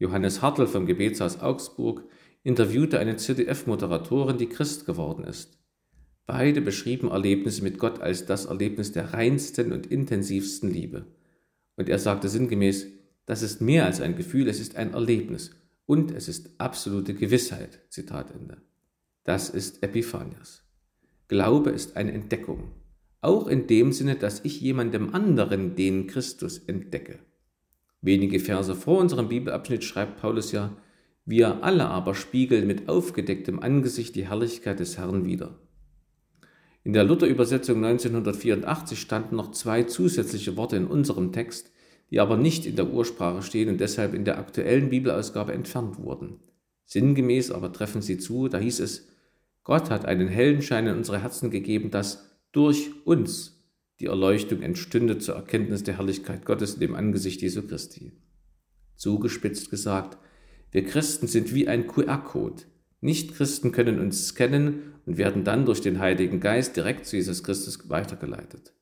Johannes 0.00 0.42
Hartl 0.42 0.66
vom 0.66 0.84
Gebetshaus 0.86 1.40
Augsburg 1.40 2.02
interviewte 2.42 2.98
eine 2.98 3.14
ZDF-Moderatorin, 3.14 4.36
die 4.36 4.48
Christ 4.48 4.84
geworden 4.84 5.22
ist. 5.22 5.56
Beide 6.26 6.60
beschrieben 6.60 7.08
Erlebnisse 7.08 7.62
mit 7.62 7.78
Gott 7.78 8.00
als 8.00 8.26
das 8.26 8.46
Erlebnis 8.46 8.90
der 8.90 9.14
reinsten 9.14 9.70
und 9.70 9.86
intensivsten 9.86 10.72
Liebe. 10.72 11.06
Und 11.76 11.88
er 11.88 12.00
sagte 12.00 12.28
sinngemäß, 12.28 12.88
das 13.26 13.42
ist 13.42 13.60
mehr 13.60 13.86
als 13.86 14.00
ein 14.00 14.16
Gefühl, 14.16 14.48
es 14.48 14.58
ist 14.58 14.74
ein 14.74 14.92
Erlebnis 14.92 15.52
und 15.86 16.10
es 16.10 16.28
ist 16.28 16.50
absolute 16.58 17.14
Gewissheit. 17.14 17.80
Zitat 17.88 18.30
Ende. 18.30 18.62
Das 19.24 19.50
ist 19.50 19.82
Epiphanias. 19.82 20.62
Glaube 21.28 21.70
ist 21.70 21.96
eine 21.96 22.12
Entdeckung, 22.12 22.72
auch 23.20 23.46
in 23.46 23.66
dem 23.66 23.92
Sinne, 23.92 24.16
dass 24.16 24.44
ich 24.44 24.60
jemandem 24.60 25.14
anderen 25.14 25.76
den 25.76 26.06
Christus 26.06 26.58
entdecke. 26.58 27.18
Wenige 28.02 28.38
Verse 28.38 28.74
vor 28.74 28.98
unserem 28.98 29.28
Bibelabschnitt 29.28 29.82
schreibt 29.82 30.20
Paulus 30.20 30.52
ja, 30.52 30.76
wir 31.24 31.64
alle 31.64 31.86
aber 31.86 32.14
spiegeln 32.14 32.66
mit 32.66 32.90
aufgedecktem 32.90 33.60
Angesicht 33.60 34.14
die 34.14 34.28
Herrlichkeit 34.28 34.78
des 34.78 34.98
Herrn 34.98 35.24
wider. 35.24 35.58
In 36.82 36.92
der 36.92 37.04
Luther-Übersetzung 37.04 37.82
1984 37.82 39.00
standen 39.00 39.36
noch 39.36 39.52
zwei 39.52 39.84
zusätzliche 39.84 40.58
Worte 40.58 40.76
in 40.76 40.86
unserem 40.86 41.32
Text, 41.32 41.72
die 42.10 42.20
aber 42.20 42.36
nicht 42.36 42.66
in 42.66 42.76
der 42.76 42.90
Ursprache 42.90 43.42
stehen 43.42 43.68
und 43.68 43.80
deshalb 43.80 44.14
in 44.14 44.24
der 44.24 44.38
aktuellen 44.38 44.90
Bibelausgabe 44.90 45.52
entfernt 45.52 45.98
wurden. 45.98 46.40
Sinngemäß 46.84 47.50
aber 47.50 47.72
treffen 47.72 48.02
sie 48.02 48.18
zu, 48.18 48.48
da 48.48 48.58
hieß 48.58 48.80
es, 48.80 49.08
Gott 49.62 49.90
hat 49.90 50.04
einen 50.04 50.28
hellen 50.28 50.60
Schein 50.60 50.86
in 50.86 50.96
unsere 50.96 51.22
Herzen 51.22 51.50
gegeben, 51.50 51.90
dass 51.90 52.36
durch 52.52 52.90
uns 53.04 53.54
die 54.00 54.06
Erleuchtung 54.06 54.62
entstünde 54.62 55.18
zur 55.18 55.36
Erkenntnis 55.36 55.82
der 55.82 55.96
Herrlichkeit 55.96 56.44
Gottes 56.44 56.74
in 56.74 56.80
dem 56.80 56.94
Angesicht 56.94 57.40
Jesu 57.40 57.62
Christi. 57.62 58.12
Zugespitzt 58.96 59.70
gesagt, 59.70 60.18
wir 60.70 60.84
Christen 60.84 61.26
sind 61.26 61.54
wie 61.54 61.68
ein 61.68 61.86
QR-Code. 61.86 62.64
Nicht-Christen 63.00 63.72
können 63.72 64.00
uns 64.00 64.28
scannen 64.28 64.94
und 65.06 65.16
werden 65.16 65.44
dann 65.44 65.66
durch 65.66 65.80
den 65.80 65.98
Heiligen 65.98 66.40
Geist 66.40 66.76
direkt 66.76 67.06
zu 67.06 67.16
Jesus 67.16 67.42
Christus 67.42 67.88
weitergeleitet. 67.88 68.74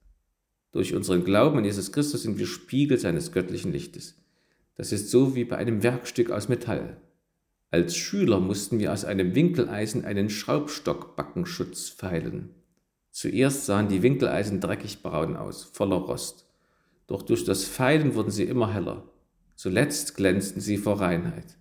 Durch 0.72 0.94
unseren 0.94 1.24
Glauben 1.24 1.58
an 1.58 1.64
Jesus 1.64 1.92
Christus 1.92 2.22
sind 2.22 2.38
wir 2.38 2.46
Spiegel 2.46 2.98
seines 2.98 3.30
göttlichen 3.30 3.72
Lichtes. 3.72 4.16
Das 4.74 4.90
ist 4.90 5.10
so 5.10 5.34
wie 5.36 5.44
bei 5.44 5.56
einem 5.56 5.82
Werkstück 5.82 6.30
aus 6.30 6.48
Metall. 6.48 6.96
Als 7.70 7.94
Schüler 7.96 8.40
mussten 8.40 8.78
wir 8.78 8.92
aus 8.92 9.04
einem 9.04 9.34
Winkeleisen 9.34 10.04
einen 10.04 10.30
Schraubstockbackenschutz 10.30 11.90
feilen. 11.90 12.50
Zuerst 13.10 13.66
sahen 13.66 13.88
die 13.88 14.02
Winkeleisen 14.02 14.60
dreckig 14.60 15.02
braun 15.02 15.36
aus, 15.36 15.64
voller 15.64 15.96
Rost. 15.96 16.46
Doch 17.06 17.22
durch 17.22 17.44
das 17.44 17.64
Feilen 17.64 18.14
wurden 18.14 18.30
sie 18.30 18.44
immer 18.44 18.72
heller. 18.72 19.10
Zuletzt 19.54 20.16
glänzten 20.16 20.62
sie 20.62 20.78
vor 20.78 21.00
Reinheit. 21.00 21.58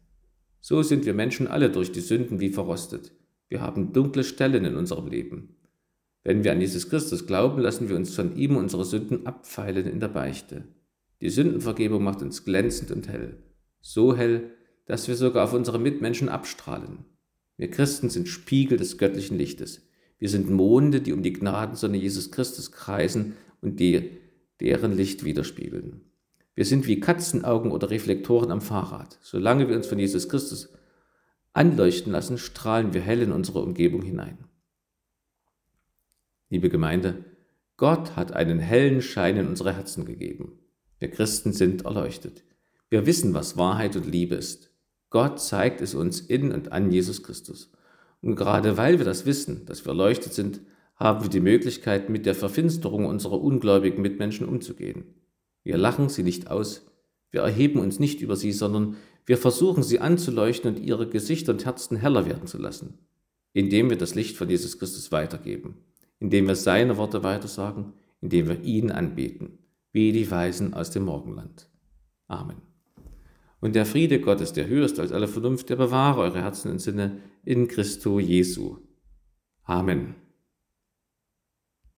So 0.62 0.84
sind 0.84 1.06
wir 1.06 1.14
Menschen 1.14 1.48
alle 1.48 1.70
durch 1.70 1.92
die 1.92 2.00
Sünden 2.00 2.40
wie 2.40 2.50
verrostet. 2.50 3.12
Wir 3.50 3.62
haben 3.62 3.92
dunkle 3.92 4.24
Stellen 4.24 4.64
in 4.64 4.78
unserem 4.78 5.08
Leben. 5.08 5.56
Wenn 6.24 6.44
wir 6.44 6.52
an 6.52 6.62
Jesus 6.62 6.90
Christus 6.90 7.26
glauben, 7.26 7.62
lassen 7.62 7.90
wir 7.90 7.96
uns 7.96 8.14
von 8.14 8.36
ihm 8.36 8.56
unsere 8.56 8.86
Sünden 8.86 9.26
abfeilen 9.26 9.88
in 9.88 10.00
der 10.00 10.08
Beichte. 10.08 10.64
Die 11.22 11.30
Sündenvergebung 11.30 12.04
macht 12.04 12.22
uns 12.22 12.46
glänzend 12.46 12.92
und 12.92 13.08
hell. 13.08 13.38
So 13.80 14.16
hell, 14.16 14.52
dass 14.86 15.08
wir 15.08 15.16
sogar 15.16 15.46
auf 15.46 15.54
unsere 15.54 15.80
Mitmenschen 15.80 16.30
abstrahlen. 16.30 17.06
Wir 17.58 17.70
Christen 17.70 18.10
sind 18.10 18.28
Spiegel 18.28 18.78
des 18.78 18.98
göttlichen 18.98 19.38
Lichtes. 19.38 19.88
Wir 20.20 20.30
sind 20.30 20.50
Monde, 20.50 21.02
die 21.02 21.14
um 21.14 21.24
die 21.24 21.34
Gnadensonne 21.34 21.98
Jesus 21.98 22.32
Christus 22.32 22.72
kreisen 22.72 23.34
und 23.62 23.80
die 23.80 24.12
deren 24.60 24.96
Licht 24.96 25.24
widerspiegeln. 25.24 26.02
Wir 26.54 26.66
sind 26.66 26.86
wie 26.86 27.00
Katzenaugen 27.00 27.72
oder 27.72 27.90
Reflektoren 27.90 28.52
am 28.52 28.62
Fahrrad. 28.62 29.18
Solange 29.22 29.68
wir 29.68 29.76
uns 29.76 29.88
von 29.88 29.98
Jesus 29.98 30.30
Christus 30.30 30.74
anleuchten 31.54 32.12
lassen, 32.12 32.38
strahlen 32.38 32.94
wir 32.94 33.02
hell 33.02 33.22
in 33.22 33.32
unsere 33.32 33.60
Umgebung 33.60 34.04
hinein. 34.04 34.38
Liebe 36.52 36.68
Gemeinde, 36.68 37.24
Gott 37.78 38.18
hat 38.18 38.34
einen 38.34 38.60
hellen 38.60 39.02
Schein 39.02 39.38
in 39.38 39.48
unsere 39.48 39.74
Herzen 39.74 40.04
gegeben. 40.04 40.60
Wir 41.00 41.10
Christen 41.10 41.54
sind 41.54 41.86
erleuchtet. 41.86 42.44
Wir 42.90 43.06
wissen, 43.06 43.34
was 43.34 43.56
Wahrheit 43.56 43.96
und 43.96 44.06
Liebe 44.06 44.36
ist. 44.36 44.70
Gott 45.10 45.40
zeigt 45.40 45.80
es 45.80 45.96
uns 45.96 46.20
in 46.20 46.52
und 46.52 46.74
an 46.74 46.92
Jesus 46.92 47.24
Christus. 47.24 47.72
Und 48.20 48.36
gerade 48.36 48.76
weil 48.76 48.98
wir 48.98 49.06
das 49.06 49.26
wissen, 49.26 49.66
dass 49.66 49.86
wir 49.86 49.92
erleuchtet 49.92 50.34
sind, 50.34 50.60
haben 50.98 51.24
wir 51.24 51.30
die 51.30 51.40
Möglichkeit, 51.40 52.10
mit 52.10 52.26
der 52.26 52.36
Verfinsterung 52.36 53.06
unserer 53.06 53.40
ungläubigen 53.40 54.02
Mitmenschen 54.02 54.46
umzugehen. 54.46 55.06
Wir 55.64 55.78
lachen 55.78 56.10
sie 56.10 56.24
nicht 56.24 56.52
aus, 56.52 56.86
wir 57.30 57.44
erheben 57.44 57.80
uns 57.80 57.98
nicht 57.98 58.20
über 58.20 58.36
sie, 58.36 58.52
sondern 58.52 58.98
wir 59.26 59.38
versuchen 59.38 59.84
sie 59.84 60.02
anzuleuchten 60.02 60.76
und 60.76 60.82
ihre 60.82 61.08
Gesichter 61.08 61.54
und 61.54 61.64
Herzen 61.64 61.96
heller 61.96 62.26
werden 62.26 62.46
zu 62.46 62.58
lassen, 62.58 62.98
indem 63.54 63.90
wir 63.90 63.98
das 63.98 64.16
Licht 64.16 64.36
von 64.36 64.50
Jesus 64.50 64.78
Christus 64.80 65.14
weitergeben 65.14 65.78
indem 66.22 66.48
wir 66.48 66.56
seine 66.56 66.96
Worte 66.96 67.24
weitersagen, 67.24 67.94
indem 68.22 68.48
wir 68.48 68.62
ihn 68.62 68.92
anbeten, 68.92 69.58
wie 69.92 70.14
die 70.14 70.30
Weisen 70.32 70.74
aus 70.74 70.92
dem 70.92 71.04
Morgenland. 71.04 71.68
Amen. 72.28 72.62
Und 73.60 73.76
der 73.76 73.86
Friede 73.86 74.22
Gottes, 74.22 74.54
der 74.54 74.68
höher 74.68 74.86
ist 74.86 75.00
als 75.00 75.12
alle 75.12 75.28
Vernunft, 75.28 75.70
der 75.70 75.76
bewahre 75.76 76.22
eure 76.22 76.42
Herzen 76.42 76.72
und 76.72 76.80
Sinne 76.80 77.18
in 77.44 77.68
Christo 77.68 78.20
Jesu. 78.20 78.78
Amen. 79.64 80.16